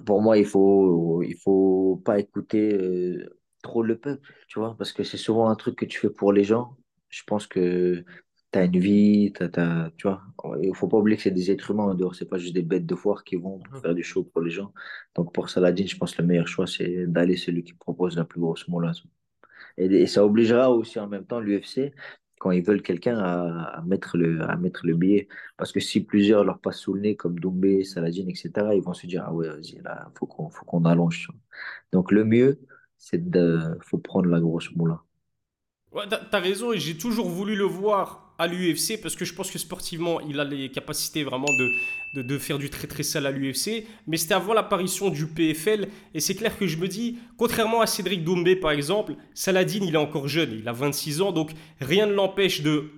Pour 0.06 0.22
moi, 0.22 0.38
il 0.38 0.46
faut, 0.46 1.22
il 1.24 1.36
faut 1.38 2.02
pas 2.06 2.20
écouter 2.20 2.74
euh, 2.74 3.41
trop 3.62 3.84
le 3.84 3.98
peuple, 3.98 4.34
tu 4.48 4.60
vois, 4.60 4.76
parce 4.78 4.94
que 4.94 5.04
c'est 5.04 5.18
souvent 5.18 5.50
un 5.50 5.56
truc 5.56 5.76
que 5.78 5.86
tu 5.86 6.00
fais 6.00 6.10
pour 6.10 6.34
les 6.34 6.44
gens. 6.44 6.78
Je 7.10 7.24
pense 7.26 7.48
que 7.48 8.04
tu 8.52 8.60
as 8.60 8.66
une 8.66 8.80
vie, 8.80 9.32
t'as, 9.34 9.50
t'as- 9.50 9.92
tu 9.98 10.08
vois. 10.08 10.22
Il 10.62 10.76
faut 10.76 10.88
pas 10.88 10.98
oublier 10.98 11.18
que 11.18 11.24
c'est 11.24 11.32
des 11.32 11.52
êtres 11.52 11.72
humains 11.72 11.86
en 11.86 11.94
dehors, 11.96 12.16
c'est 12.16 12.26
pas 12.30 12.38
juste 12.38 12.54
des 12.54 12.62
bêtes 12.64 12.86
de 12.86 12.96
foire 12.96 13.24
qui 13.24 13.36
vont 13.36 13.60
Mhm. 13.72 13.80
faire 13.82 13.94
du 13.96 14.04
show 14.04 14.24
pour 14.24 14.42
les 14.42 14.52
gens. 14.52 14.74
Donc 15.16 15.34
pour 15.34 15.50
Saladin, 15.50 15.86
je 15.88 15.96
pense 15.98 16.16
que 16.16 16.22
le 16.22 16.28
meilleur 16.28 16.48
choix, 16.48 16.68
c'est 16.68 17.08
d'aller 17.08 17.38
celui 17.38 17.64
qui 17.64 17.74
propose 17.74 18.18
la 18.18 18.26
plus 18.26 18.40
grosse 18.42 18.68
moula. 18.68 18.92
Et, 19.78 19.86
et 19.86 20.08
ça 20.08 20.26
obligera 20.26 20.72
aussi 20.72 21.00
en 21.00 21.08
même 21.08 21.26
temps 21.26 21.40
l'UFC 21.40 21.94
quand 22.40 22.52
ils 22.52 22.64
veulent 22.64 22.82
quelqu'un 22.82 23.20
à, 23.20 23.84
mettre 23.86 24.18
le, 24.18 24.42
à 24.42 24.58
mettre 24.58 24.86
le 24.88 24.96
billet. 24.96 25.28
Parce 25.58 25.72
que 25.72 25.80
si 25.80 26.04
plusieurs 26.04 26.44
leur 26.44 26.60
passent 26.60 26.80
sous 26.80 26.94
le 26.96 27.02
nez, 27.02 27.16
comme 27.16 27.40
Doumbé, 27.40 27.84
Saladin, 27.84 28.26
etc., 28.28 28.74
ils 28.76 28.82
vont 28.82 28.94
se 28.96 29.06
dire, 29.08 29.24
ah 29.28 29.34
ouais, 29.34 29.48
vas-y, 29.48 29.80
là, 29.84 30.12
faut 30.18 30.26
qu'on, 30.26 30.50
faut 30.50 30.66
qu'on 30.66 30.86
allonge. 30.86 31.30
Donc 31.94 32.12
le 32.12 32.26
mieux, 32.26 32.60
c'est 33.02 33.32
de, 33.32 33.60
faut 33.82 33.98
prendre 33.98 34.30
la 34.30 34.40
grosse 34.40 34.72
moula. 34.76 35.02
Ouais, 35.92 36.04
t'as 36.08 36.40
raison, 36.40 36.72
et 36.72 36.80
j'ai 36.80 36.96
toujours 36.96 37.28
voulu 37.28 37.56
le 37.56 37.66
voir 37.66 38.36
à 38.38 38.48
l'UFC 38.48 39.02
parce 39.02 39.16
que 39.16 39.26
je 39.26 39.34
pense 39.34 39.50
que 39.50 39.58
sportivement, 39.58 40.22
il 40.22 40.40
a 40.40 40.44
les 40.44 40.70
capacités 40.70 41.24
vraiment 41.24 41.52
de, 42.16 42.22
de, 42.22 42.38
faire 42.38 42.60
du 42.60 42.70
très 42.70 42.88
très 42.88 43.02
sale 43.02 43.26
à 43.26 43.32
l'UFC. 43.32 43.86
Mais 44.06 44.18
c'était 44.18 44.36
avant 44.36 44.54
l'apparition 44.54 45.10
du 45.10 45.26
PFL, 45.26 45.90
et 46.14 46.20
c'est 46.20 46.36
clair 46.36 46.58
que 46.58 46.68
je 46.68 46.78
me 46.78 46.88
dis, 46.88 47.18
contrairement 47.38 47.82
à 47.82 47.88
Cédric 47.88 48.24
Doumbé 48.24 48.56
par 48.56 48.72
exemple, 48.72 49.16
Saladin 49.34 49.80
il 49.82 49.96
est 49.96 49.98
encore 49.98 50.28
jeune, 50.28 50.54
il 50.54 50.68
a 50.68 50.72
26 50.72 51.22
ans, 51.22 51.32
donc 51.32 51.52
rien 51.82 52.06
ne 52.06 52.14
l'empêche 52.14 52.62
de, 52.62 52.92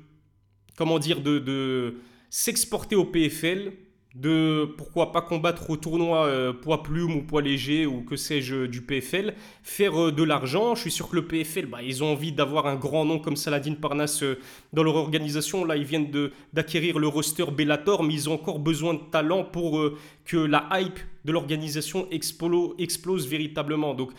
comment 0.75 0.99
dire, 0.99 1.21
de, 1.21 1.39
de 1.39 1.95
s'exporter 2.29 2.97
au 2.97 3.05
PFL 3.05 3.71
de 4.15 4.65
pourquoi 4.77 5.11
pas 5.11 5.21
combattre 5.21 5.71
au 5.71 5.77
tournoi 5.77 6.27
euh, 6.27 6.53
poids 6.53 6.83
plume 6.83 7.15
ou 7.15 7.21
poids 7.23 7.41
léger 7.41 7.87
ou 7.87 8.01
que 8.01 8.15
sais-je 8.15 8.67
du 8.67 8.81
PFL, 8.81 9.33
faire 9.63 9.99
euh, 9.99 10.11
de 10.11 10.21
l'argent. 10.21 10.75
Je 10.75 10.81
suis 10.81 10.91
sûr 10.91 11.09
que 11.09 11.15
le 11.15 11.25
PFL, 11.25 11.65
bah, 11.65 11.81
ils 11.81 12.03
ont 12.03 12.11
envie 12.11 12.31
d'avoir 12.31 12.67
un 12.67 12.75
grand 12.75 13.05
nom 13.05 13.17
comme 13.17 13.35
Saladin 13.35 13.73
Parnasse 13.73 14.21
euh, 14.21 14.39
dans 14.71 14.83
leur 14.83 14.95
organisation. 14.95 15.65
Là, 15.65 15.77
ils 15.77 15.83
viennent 15.83 16.11
d'acquérir 16.53 16.99
le 16.99 17.07
roster 17.07 17.45
Bellator, 17.51 18.03
mais 18.03 18.13
ils 18.13 18.29
ont 18.29 18.33
encore 18.33 18.59
besoin 18.59 18.93
de 18.93 19.01
talent 19.11 19.43
pour 19.43 19.83
que 20.25 20.37
la 20.37 20.69
hype 20.73 20.99
de 21.25 21.31
l'organisation 21.31 22.07
explose, 22.11 22.75
explose 22.77 23.27
véritablement. 23.27 23.95
Donc 23.95 24.11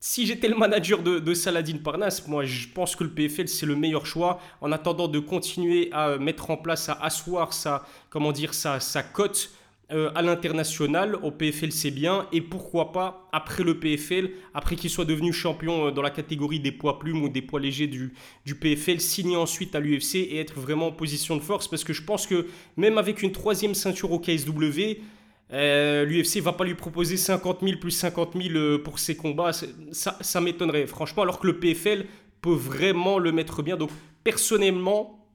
si 0.00 0.26
j'étais 0.26 0.48
le 0.48 0.56
manager 0.56 1.02
de, 1.02 1.34
Saladin 1.34 1.78
Parnas, 1.78 2.22
moi 2.28 2.44
je 2.44 2.68
pense 2.68 2.94
que 2.96 3.04
le 3.04 3.10
PFL 3.10 3.48
c'est 3.48 3.66
le 3.66 3.76
meilleur 3.76 4.06
choix 4.06 4.40
en 4.60 4.72
attendant 4.72 5.08
de 5.08 5.18
continuer 5.18 5.88
à 5.92 6.18
mettre 6.18 6.50
en 6.50 6.56
place, 6.56 6.88
à 6.88 6.98
asseoir 7.02 7.52
sa, 7.52 7.84
comment 8.10 8.32
dire, 8.32 8.54
sa 8.54 8.80
cote 9.02 9.50
euh, 9.92 10.10
à 10.16 10.22
l'international. 10.22 11.14
Au 11.14 11.30
PFL 11.30 11.70
c'est 11.70 11.92
bien 11.92 12.26
et 12.32 12.40
pourquoi 12.40 12.90
pas 12.90 13.28
après 13.32 13.62
le 13.62 13.78
PFL, 13.78 14.30
après 14.52 14.74
qu'il 14.74 14.90
soit 14.90 15.04
devenu 15.04 15.32
champion 15.32 15.86
euh, 15.86 15.90
dans 15.92 16.02
la 16.02 16.10
catégorie 16.10 16.58
des 16.58 16.72
poids 16.72 16.98
plumes 16.98 17.22
ou 17.22 17.28
des 17.28 17.40
poids 17.40 17.60
légers 17.60 17.86
du, 17.86 18.12
du 18.44 18.56
PFL, 18.56 19.00
signer 19.00 19.36
ensuite 19.36 19.76
à 19.76 19.80
l'UFC 19.80 20.16
et 20.16 20.40
être 20.40 20.58
vraiment 20.58 20.88
en 20.88 20.92
position 20.92 21.36
de 21.36 21.40
force 21.40 21.68
parce 21.68 21.84
que 21.84 21.92
je 21.92 22.02
pense 22.02 22.26
que 22.26 22.48
même 22.76 22.98
avec 22.98 23.22
une 23.22 23.30
troisième 23.30 23.76
ceinture 23.76 24.10
au 24.10 24.18
KSW, 24.18 24.98
euh, 25.52 26.04
L'UFC 26.04 26.40
va 26.40 26.52
pas 26.52 26.64
lui 26.64 26.74
proposer 26.74 27.16
50 27.16 27.60
000 27.62 27.78
plus 27.78 27.92
50 27.92 28.32
000 28.40 28.54
euh, 28.56 28.82
pour 28.82 28.98
ses 28.98 29.16
combats. 29.16 29.52
Ça, 29.52 30.16
ça 30.20 30.40
m'étonnerait, 30.40 30.86
franchement, 30.86 31.22
alors 31.22 31.38
que 31.38 31.46
le 31.46 31.58
PFL 31.58 32.06
peut 32.40 32.54
vraiment 32.54 33.18
le 33.18 33.32
mettre 33.32 33.62
bien. 33.62 33.76
Donc, 33.76 33.90
personnellement, 34.24 35.28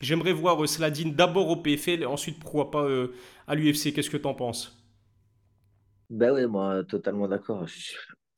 j'aimerais 0.00 0.32
voir 0.32 0.62
euh, 0.62 0.66
Sladin 0.66 1.10
d'abord 1.14 1.48
au 1.48 1.56
PFL 1.56 2.02
et 2.02 2.06
ensuite, 2.06 2.38
pourquoi 2.38 2.70
pas 2.70 2.86
à 3.46 3.54
l'UFC. 3.54 3.92
Qu'est-ce 3.92 4.10
que 4.10 4.16
tu 4.16 4.26
en 4.26 4.34
penses? 4.34 4.74
Ben 6.10 6.32
oui, 6.32 6.46
moi, 6.46 6.82
totalement 6.84 7.28
d'accord. 7.28 7.66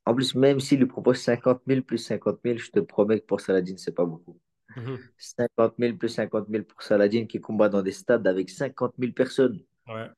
En 0.07 0.15
plus, 0.15 0.35
même 0.35 0.59
s'il 0.59 0.81
lui 0.81 0.87
propose 0.87 1.19
50 1.19 1.63
000 1.69 1.83
plus 1.83 1.99
50 1.99 2.41
000, 2.45 2.59
je 2.59 2.71
te 2.71 2.81
promets 2.81 3.21
que 3.21 3.27
pour 3.27 3.41
Saladin, 3.41 3.77
c'est 3.77 3.95
pas 3.95 4.05
beaucoup. 4.05 4.41
50 5.19 5.79
mhm. 5.79 5.85
000 5.87 5.97
plus 5.97 6.09
50 6.09 6.47
000 6.51 6.65
pour 6.65 6.83
Saladin 6.83 7.27
qui 7.27 7.41
combat 7.41 7.69
dans 7.69 7.83
des 7.83 7.93
stades 7.93 8.27
avec 8.27 8.51
50 8.51 8.95
000 8.99 9.13
personnes. 9.13 9.61
Ouais. 9.87 10.09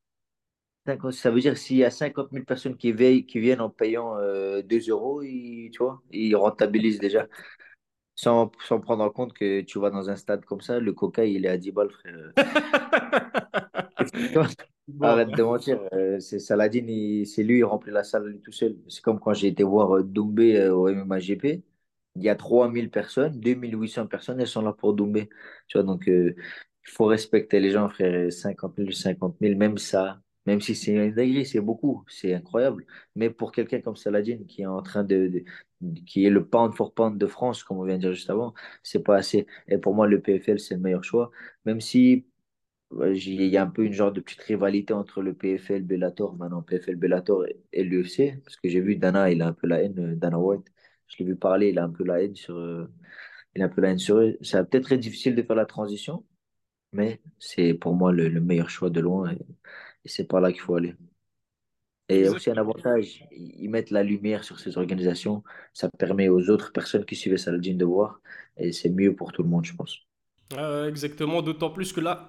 Ça 0.84 1.30
veut 1.30 1.40
dire 1.40 1.56
s'il 1.56 1.76
y 1.76 1.84
a 1.84 1.90
50 1.90 2.32
000 2.32 2.44
personnes 2.44 2.76
qui, 2.76 2.90
veillent, 2.90 3.24
qui 3.24 3.38
viennent 3.38 3.60
en 3.60 3.70
payant 3.70 4.16
2 4.16 4.20
euh, 4.20 4.80
euros, 4.88 5.22
ils, 5.22 5.70
tu 5.70 5.78
vois, 5.78 6.02
ils 6.10 6.34
rentabilisent 6.34 6.98
déjà. 6.98 7.28
Sans, 8.16 8.50
sans, 8.66 8.80
prendre 8.80 9.04
en 9.04 9.10
compte 9.10 9.32
que 9.32 9.60
tu 9.62 9.78
vas 9.78 9.90
dans 9.90 10.10
un 10.10 10.16
stade 10.16 10.44
comme 10.44 10.60
ça, 10.60 10.80
le 10.80 10.92
coca, 10.92 11.24
il 11.24 11.46
est 11.46 11.48
à 11.48 11.56
10 11.56 11.72
balles, 11.72 11.90
frère. 11.90 12.32
Arrête 15.00 15.30
de 15.30 15.42
mentir. 15.42 15.80
Euh, 15.92 16.18
c'est 16.18 16.40
Saladin, 16.40 17.24
c'est 17.24 17.42
lui, 17.44 17.58
il 17.58 17.64
remplit 17.64 17.92
la 17.92 18.02
salle 18.04 18.40
tout 18.44 18.52
seul. 18.52 18.76
C'est 18.88 19.02
comme 19.02 19.20
quand 19.20 19.34
j'ai 19.34 19.48
été 19.48 19.62
voir 19.62 19.96
euh, 19.96 20.02
Doumbé 20.02 20.68
au 20.68 20.88
MMAGP. 20.88 21.62
Il 22.16 22.22
y 22.22 22.28
a 22.28 22.34
3000 22.34 22.90
personnes, 22.90 23.38
2800 23.40 24.06
personnes, 24.08 24.40
elles 24.40 24.46
sont 24.48 24.62
là 24.62 24.72
pour 24.72 24.94
Doumbé. 24.94 25.28
Tu 25.68 25.78
vois, 25.78 25.84
donc 25.84 26.04
il 26.08 26.34
faut 26.84 27.06
respecter 27.06 27.60
les 27.60 27.70
gens, 27.70 27.88
frère. 27.88 28.32
50 28.32 28.74
000, 28.76 28.90
50 28.90 29.36
000, 29.40 29.56
même 29.56 29.78
ça, 29.78 30.20
même 30.46 30.60
si 30.60 30.74
c'est 30.74 30.92
une 30.92 31.12
dinguerie, 31.12 31.46
c'est 31.46 31.60
beaucoup, 31.60 32.04
c'est 32.08 32.34
incroyable. 32.34 32.84
Mais 33.16 33.30
pour 33.30 33.52
quelqu'un 33.52 33.80
comme 33.80 33.96
Saladin, 33.96 34.38
qui 34.48 34.62
est 34.62 34.66
en 34.66 34.82
train 34.82 35.04
de, 35.04 35.44
qui 36.06 36.24
est 36.24 36.30
le 36.30 36.46
pound 36.46 36.74
for 36.74 36.92
pound 36.94 37.18
de 37.18 37.26
France, 37.26 37.64
comme 37.64 37.78
on 37.78 37.84
vient 37.84 37.96
de 37.96 38.00
dire 38.02 38.12
juste 38.12 38.30
avant, 38.30 38.54
c'est 38.82 39.02
pas 39.02 39.16
assez. 39.16 39.46
Et 39.68 39.78
pour 39.78 39.94
moi, 39.94 40.06
le 40.06 40.20
PFL, 40.20 40.58
c'est 40.58 40.74
le 40.74 40.80
meilleur 40.80 41.04
choix. 41.04 41.30
Même 41.64 41.80
si 41.80 42.26
il 42.92 43.46
y 43.46 43.56
a 43.56 43.62
un 43.62 43.66
peu 43.68 43.84
une 43.84 43.92
genre 43.92 44.12
de 44.12 44.20
petite 44.20 44.40
rivalité 44.42 44.92
entre 44.92 45.22
le 45.22 45.34
PFL 45.34 45.82
Bellator, 45.82 46.36
maintenant 46.36 46.62
PFL 46.62 46.96
Bellator 46.96 47.46
et, 47.72 47.84
l'UFC, 47.84 48.40
parce 48.44 48.56
que 48.56 48.68
j'ai 48.68 48.80
vu 48.80 48.96
Dana, 48.96 49.30
il 49.30 49.42
a 49.42 49.48
un 49.48 49.52
peu 49.52 49.66
la 49.66 49.82
haine, 49.82 49.98
euh, 49.98 50.14
Dana 50.16 50.38
White, 50.38 50.66
je 51.06 51.18
l'ai 51.18 51.24
vu 51.24 51.36
parler, 51.36 51.70
il 51.70 51.78
a 51.78 51.84
un 51.84 51.90
peu 51.90 52.04
la 52.04 52.22
haine 52.22 52.34
sur, 52.34 52.56
euh, 52.56 52.86
il 53.54 53.62
a 53.62 53.66
un 53.66 53.68
peu 53.68 53.80
la 53.80 53.90
haine 53.90 53.98
sur 53.98 54.18
eux. 54.18 54.36
Ça 54.42 54.58
va 54.58 54.64
peut-être 54.64 54.92
être 54.92 55.00
difficile 55.00 55.34
de 55.34 55.42
faire 55.42 55.56
la 55.56 55.66
transition, 55.66 56.24
mais 56.92 57.20
c'est 57.38 57.74
pour 57.74 57.94
moi 57.94 58.12
le, 58.12 58.40
meilleur 58.40 58.70
choix 58.70 58.90
de 58.90 59.00
loin. 59.00 59.34
C'est 60.08 60.24
par 60.24 60.40
là 60.40 60.52
qu'il 60.52 60.60
faut 60.60 60.74
aller. 60.74 60.94
Et 62.08 62.28
aussi 62.28 62.50
un 62.50 62.56
avantage, 62.56 63.24
ils 63.32 63.70
mettent 63.70 63.90
la 63.90 64.02
lumière 64.02 64.44
sur 64.44 64.58
ces 64.58 64.76
organisations. 64.76 65.42
Ça 65.72 65.88
permet 65.88 66.28
aux 66.28 66.50
autres 66.50 66.72
personnes 66.72 67.04
qui 67.04 67.16
suivaient 67.16 67.38
Saladin 67.38 67.74
de 67.74 67.84
voir. 67.84 68.20
Et 68.56 68.72
c'est 68.72 68.90
mieux 68.90 69.14
pour 69.14 69.32
tout 69.32 69.42
le 69.42 69.48
monde, 69.48 69.64
je 69.64 69.74
pense. 69.74 69.98
exactement, 70.88 71.40
d'autant 71.42 71.70
plus 71.70 71.92
que 71.92 72.00
là, 72.00 72.28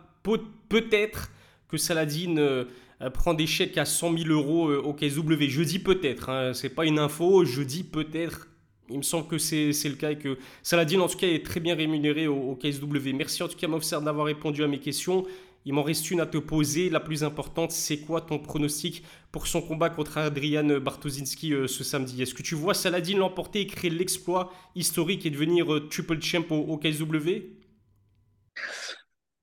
peut-être 0.70 1.32
que 1.68 1.78
Saladin 1.78 2.38
euh, 2.38 2.66
prend 3.14 3.34
des 3.34 3.48
chèques 3.48 3.78
à 3.78 3.86
100 3.86 4.18
000 4.18 4.30
euros 4.30 4.70
euh, 4.70 4.82
au 4.82 4.94
KSW. 4.94 5.50
Je 5.50 5.64
dis 5.64 5.80
peut-être, 5.80 6.30
hein, 6.30 6.54
c'est 6.54 6.70
pas 6.70 6.86
une 6.86 7.00
info, 7.00 7.44
je 7.44 7.62
dis 7.62 7.84
peut-être. 7.84 8.48
Il 8.90 8.98
me 8.98 9.04
semble 9.04 9.28
que 9.28 9.38
c'est 9.38 9.72
le 9.72 9.96
cas 9.96 10.12
et 10.12 10.18
que 10.18 10.38
Saladin, 10.62 11.00
en 11.00 11.08
tout 11.08 11.18
cas, 11.18 11.28
est 11.28 11.46
très 11.46 11.60
bien 11.60 11.74
rémunéré 11.76 12.28
au, 12.28 12.36
au 12.52 12.56
KSW. 12.56 13.14
Merci 13.16 13.42
en 13.42 13.48
tout 13.48 13.58
cas, 13.58 13.68
Mofsar, 13.68 14.02
d'avoir 14.02 14.26
répondu 14.26 14.64
à 14.64 14.68
mes 14.68 14.80
questions. 14.80 15.26
Il 15.66 15.74
m'en 15.74 15.84
reste 15.84 16.12
une 16.12 16.20
à 16.20 16.26
te 16.26 16.38
poser. 16.38 16.90
La 16.90 17.00
plus 17.00 17.24
importante, 17.24 17.72
c'est 17.72 18.00
quoi 18.00 18.22
ton 18.22 18.40
pronostic 18.40 19.04
pour 19.32 19.48
son 19.48 19.62
combat 19.62 19.90
contre 19.90 20.18
Adrian 20.18 20.80
Bartoszynski 20.80 21.54
euh, 21.54 21.68
ce 21.68 21.84
samedi? 21.84 22.22
Est-ce 22.22 22.34
que 22.34 22.44
tu 22.44 22.56
vois 22.56 22.74
Saladin 22.74 23.18
l'emporter 23.18 23.62
et 23.62 23.68
créer 23.68 23.90
l'exploit 23.90 24.52
historique 24.76 25.26
et 25.26 25.30
devenir 25.30 25.74
euh, 25.74 25.88
triple 25.88 26.22
champ 26.22 26.44
au, 26.52 26.78
KSW 26.78 27.30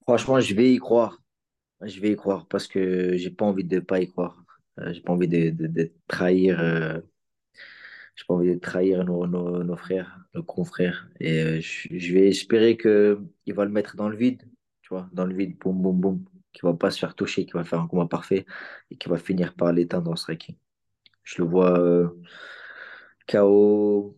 Franchement, 0.02 0.40
je 0.40 0.54
vais 0.54 0.74
y 0.74 0.78
croire. 0.78 1.22
Je 1.83 1.98
vais 2.00 2.12
y 2.12 2.16
croire 2.16 2.46
parce 2.46 2.66
que 2.66 3.16
j'ai 3.16 3.30
pas 3.30 3.46
envie 3.46 3.64
de 3.64 3.80
pas 3.80 4.00
y 4.00 4.09
croire. 4.09 4.44
Euh, 4.78 4.92
j'ai 4.92 5.00
pas 5.00 5.12
envie 5.12 5.28
de, 5.28 5.92
trahir. 6.06 6.59
j'ai 8.14 8.24
pas 8.28 8.35
envie 8.35 8.54
de 8.54 8.59
trahir 8.59 9.04
nos, 9.04 9.26
nos, 9.26 9.76
frères, 9.76 10.18
nos 10.35 10.42
confrères. 10.42 11.09
Et 11.18 11.62
je, 11.62 11.88
je, 11.96 12.12
vais 12.12 12.28
espérer 12.28 12.76
qu'il 12.76 13.54
va 13.54 13.64
le 13.64 13.70
mettre 13.70 13.96
dans 13.96 14.11
le 14.11 14.16
vide 14.16 14.50
dans 15.12 15.24
le 15.24 15.35
vide, 15.35 15.59
boum, 15.59 15.81
boum, 15.81 16.00
boum, 16.00 16.24
qui 16.53 16.61
va 16.62 16.74
pas 16.74 16.90
se 16.90 16.98
faire 16.98 17.14
toucher, 17.14 17.46
qui 17.46 17.53
va 17.53 17.64
faire 17.64 17.81
un 17.81 17.87
combat 17.87 18.07
parfait 18.07 18.46
et 18.90 18.96
qui 18.96 19.09
va 19.09 19.18
finir 19.18 19.55
par 19.55 19.72
l'éteindre 19.72 20.11
en 20.11 20.16
striking. 20.16 20.57
Je 21.22 21.42
le 21.42 21.48
vois 21.48 21.79
euh, 21.79 22.09
KO, 23.29 24.16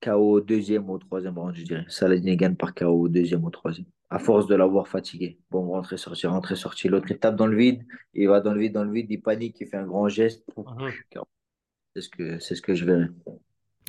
KO 0.00 0.40
deuxième 0.40 0.88
ou 0.90 0.98
troisième 0.98 1.38
round, 1.38 1.54
je 1.54 1.64
dirais. 1.64 1.84
Saladin 1.88 2.34
gagne 2.34 2.56
par 2.56 2.74
KO 2.74 2.86
au 2.86 3.08
deuxième 3.08 3.44
ou 3.44 3.50
troisième. 3.50 3.86
À 4.10 4.18
force 4.18 4.46
de 4.46 4.54
l'avoir 4.54 4.86
fatigué. 4.86 5.38
Bon, 5.50 5.66
rentrer, 5.68 5.96
sortir, 5.96 6.30
rentrer, 6.30 6.56
sortir. 6.56 6.90
L'autre, 6.90 7.10
il 7.10 7.18
tape 7.18 7.36
dans 7.36 7.46
le 7.46 7.56
vide. 7.56 7.84
Il 8.12 8.28
va 8.28 8.40
dans 8.40 8.52
le 8.52 8.60
vide, 8.60 8.72
dans 8.72 8.84
le 8.84 8.92
vide. 8.92 9.10
Il 9.10 9.20
panique, 9.20 9.60
il 9.60 9.66
fait 9.66 9.76
un 9.76 9.86
grand 9.86 10.08
geste. 10.08 10.44
Mhm. 10.56 10.90
C'est 11.94 12.02
ce 12.02 12.08
que, 12.08 12.38
c'est 12.38 12.54
ce 12.54 12.62
que 12.62 12.74
je 12.74 12.84
verrai. 12.84 13.08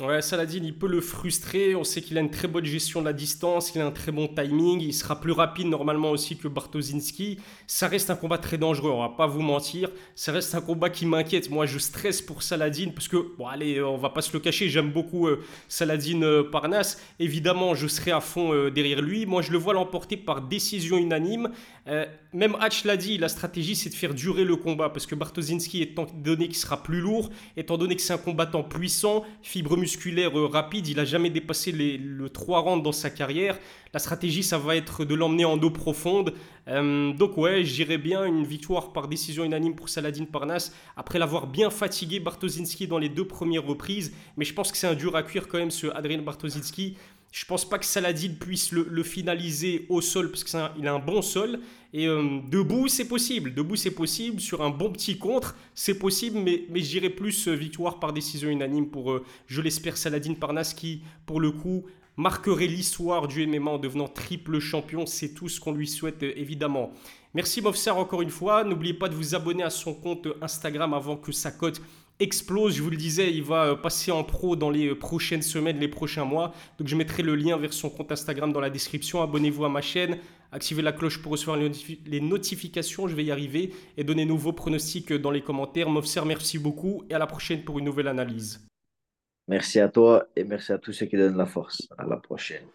Ouais, 0.02 0.20
Saladin, 0.20 0.60
il 0.62 0.74
peut 0.74 0.88
le 0.88 1.00
frustrer. 1.00 1.74
On 1.74 1.82
sait 1.82 2.02
qu'il 2.02 2.18
a 2.18 2.20
une 2.20 2.30
très 2.30 2.48
bonne 2.48 2.66
gestion 2.66 3.00
de 3.00 3.06
la 3.06 3.14
distance, 3.14 3.74
il 3.74 3.80
a 3.80 3.86
un 3.86 3.90
très 3.90 4.12
bon 4.12 4.28
timing. 4.28 4.82
Il 4.82 4.92
sera 4.92 5.18
plus 5.18 5.32
rapide 5.32 5.68
normalement 5.68 6.10
aussi 6.10 6.36
que 6.36 6.48
Bartoszynski. 6.48 7.38
Ça 7.66 7.88
reste 7.88 8.10
un 8.10 8.14
combat 8.14 8.36
très 8.36 8.58
dangereux, 8.58 8.90
on 8.90 9.00
va 9.00 9.08
pas 9.08 9.26
vous 9.26 9.40
mentir. 9.40 9.88
Ça 10.14 10.32
reste 10.32 10.54
un 10.54 10.60
combat 10.60 10.90
qui 10.90 11.06
m'inquiète. 11.06 11.48
Moi, 11.48 11.64
je 11.64 11.78
stresse 11.78 12.20
pour 12.20 12.42
Saladin 12.42 12.90
parce 12.94 13.08
que, 13.08 13.16
bon, 13.38 13.46
allez, 13.46 13.80
on 13.80 13.96
va 13.96 14.10
pas 14.10 14.20
se 14.20 14.34
le 14.34 14.38
cacher, 14.38 14.68
j'aime 14.68 14.92
beaucoup 14.92 15.28
euh, 15.28 15.42
Saladin 15.66 16.20
euh, 16.20 16.42
Parnas. 16.42 16.98
Évidemment, 17.18 17.74
je 17.74 17.86
serai 17.86 18.10
à 18.10 18.20
fond 18.20 18.52
euh, 18.52 18.70
derrière 18.70 19.00
lui. 19.00 19.24
Moi, 19.24 19.40
je 19.40 19.50
le 19.50 19.56
vois 19.56 19.72
l'emporter 19.72 20.18
par 20.18 20.42
décision 20.42 20.98
unanime. 20.98 21.48
même 22.34 22.54
Hatch 22.60 22.84
l'a 22.84 22.98
dit, 22.98 23.16
la 23.16 23.30
stratégie, 23.30 23.74
c'est 23.74 23.88
de 23.88 23.94
faire 23.94 24.12
durer 24.12 24.44
le 24.44 24.56
combat 24.56 24.90
parce 24.90 25.06
que 25.06 25.14
Bartoszynski, 25.14 25.80
étant 25.80 26.06
donné 26.16 26.48
qu'il 26.48 26.56
sera 26.56 26.82
plus 26.82 27.00
lourd, 27.00 27.30
étant 27.56 27.78
donné 27.78 27.96
que 27.96 28.02
c'est 28.02 28.12
un 28.12 28.18
combattant 28.18 28.62
puissant, 28.62 29.24
fibre 29.40 29.85
musculaire 29.86 30.36
euh, 30.36 30.48
rapide. 30.48 30.88
Il 30.88 30.98
a 30.98 31.04
jamais 31.04 31.30
dépassé 31.30 31.70
le 31.70 32.28
3 32.28 32.58
rounds 32.58 32.82
dans 32.82 32.90
sa 32.90 33.08
carrière. 33.08 33.56
La 33.94 34.00
stratégie, 34.00 34.42
ça 34.42 34.58
va 34.58 34.74
être 34.74 35.04
de 35.04 35.14
l'emmener 35.14 35.44
en 35.44 35.58
eau 35.58 35.70
profonde. 35.70 36.34
Euh, 36.66 37.12
donc 37.12 37.38
ouais, 37.38 37.62
j'irais 37.62 37.98
bien 37.98 38.24
une 38.24 38.44
victoire 38.44 38.92
par 38.92 39.06
décision 39.06 39.44
unanime 39.44 39.76
pour 39.76 39.88
Saladin 39.88 40.24
Parnas, 40.24 40.72
après 40.96 41.20
l'avoir 41.20 41.46
bien 41.46 41.70
fatigué 41.70 42.18
Bartoszynski 42.18 42.88
dans 42.88 42.98
les 42.98 43.08
deux 43.08 43.28
premières 43.28 43.64
reprises. 43.64 44.12
Mais 44.36 44.44
je 44.44 44.52
pense 44.52 44.72
que 44.72 44.76
c'est 44.76 44.88
un 44.88 44.94
dur 44.94 45.14
à 45.14 45.22
cuire 45.22 45.46
quand 45.46 45.58
même 45.58 45.70
ce 45.70 45.86
Adrien 45.86 46.20
Bartoszynski. 46.20 46.96
Je 47.36 47.44
pense 47.44 47.68
pas 47.68 47.78
que 47.78 47.84
Saladin 47.84 48.32
puisse 48.40 48.72
le, 48.72 49.02
finaliser 49.02 49.84
au 49.90 50.00
sol 50.00 50.30
parce 50.30 50.42
qu'il 50.42 50.58
a 50.58 50.94
un 50.94 50.98
bon 50.98 51.20
sol. 51.20 51.60
Et 51.92 52.08
euh, 52.08 52.40
debout, 52.48 52.88
c'est 52.88 53.06
possible. 53.06 53.52
Debout, 53.52 53.76
c'est 53.76 53.90
possible. 53.90 54.40
Sur 54.40 54.62
un 54.62 54.70
bon 54.70 54.90
petit 54.90 55.18
contre, 55.18 55.54
c'est 55.74 55.98
possible. 55.98 56.38
Mais, 56.38 56.80
dirais 56.80 57.10
plus 57.10 57.46
euh, 57.46 57.52
victoire 57.52 58.00
par 58.00 58.14
décision 58.14 58.48
unanime 58.48 58.88
pour, 58.88 59.12
euh, 59.12 59.22
je 59.48 59.60
l'espère, 59.60 59.98
Saladin 59.98 60.32
Parnas 60.32 60.72
qui, 60.74 61.02
pour 61.26 61.38
le 61.38 61.50
coup, 61.50 61.84
marquerait 62.16 62.68
l'histoire 62.68 63.28
du 63.28 63.46
MMA 63.46 63.72
en 63.72 63.78
devenant 63.78 64.08
triple 64.08 64.58
champion. 64.58 65.04
C'est 65.04 65.34
tout 65.34 65.50
ce 65.50 65.60
qu'on 65.60 65.72
lui 65.72 65.86
souhaite, 65.86 66.22
évidemment. 66.22 66.94
Merci 67.34 67.60
Mofsar 67.60 67.98
encore 67.98 68.22
une 68.22 68.30
fois. 68.30 68.64
N'oubliez 68.64 68.94
pas 68.94 69.10
de 69.10 69.14
vous 69.14 69.34
abonner 69.34 69.62
à 69.62 69.68
son 69.68 69.92
compte 69.92 70.26
Instagram 70.40 70.94
avant 70.94 71.18
que 71.18 71.32
sa 71.32 71.50
cote 71.50 71.82
explose. 72.20 72.76
Je 72.76 72.82
vous 72.82 72.90
le 72.90 72.96
disais, 72.96 73.32
il 73.32 73.42
va 73.42 73.66
euh, 73.66 73.74
passer 73.74 74.10
en 74.10 74.24
pro 74.24 74.56
dans 74.56 74.70
les 74.70 74.88
euh, 74.88 74.98
prochaines 74.98 75.42
semaines, 75.42 75.78
les 75.78 75.88
prochains 75.88 76.24
mois. 76.24 76.52
Donc 76.78 76.88
je 76.88 76.96
mettrai 76.96 77.22
le 77.22 77.34
lien 77.34 77.56
vers 77.56 77.72
son 77.72 77.90
compte 77.90 78.12
Instagram 78.12 78.52
dans 78.52 78.60
la 78.60 78.70
description. 78.70 79.22
Abonnez-vous 79.22 79.64
à 79.64 79.68
ma 79.68 79.82
chaîne, 79.82 80.18
activez 80.52 80.82
la 80.82 80.92
cloche 80.92 81.20
pour 81.20 81.32
recevoir 81.32 81.58
les 81.58 82.20
notifications. 82.20 83.08
Je 83.08 83.14
vais 83.14 83.24
y 83.24 83.30
arriver 83.30 83.72
et 83.96 84.04
donnez-nous 84.04 84.38
vos 84.38 84.52
pronostics 84.52 85.12
dans 85.12 85.30
les 85.30 85.42
commentaires. 85.42 85.90
Mofser, 85.90 86.22
merci 86.24 86.58
beaucoup 86.58 87.04
et 87.10 87.14
à 87.14 87.18
la 87.18 87.26
prochaine 87.26 87.62
pour 87.62 87.78
une 87.78 87.84
nouvelle 87.84 88.08
analyse. 88.08 88.66
Merci 89.48 89.78
à 89.78 89.88
toi 89.88 90.26
et 90.34 90.44
merci 90.44 90.72
à 90.72 90.78
tous 90.78 90.92
ceux 90.92 91.06
qui 91.06 91.16
donnent 91.16 91.36
la 91.36 91.46
force. 91.46 91.86
À 91.98 92.04
la 92.06 92.16
prochaine. 92.16 92.66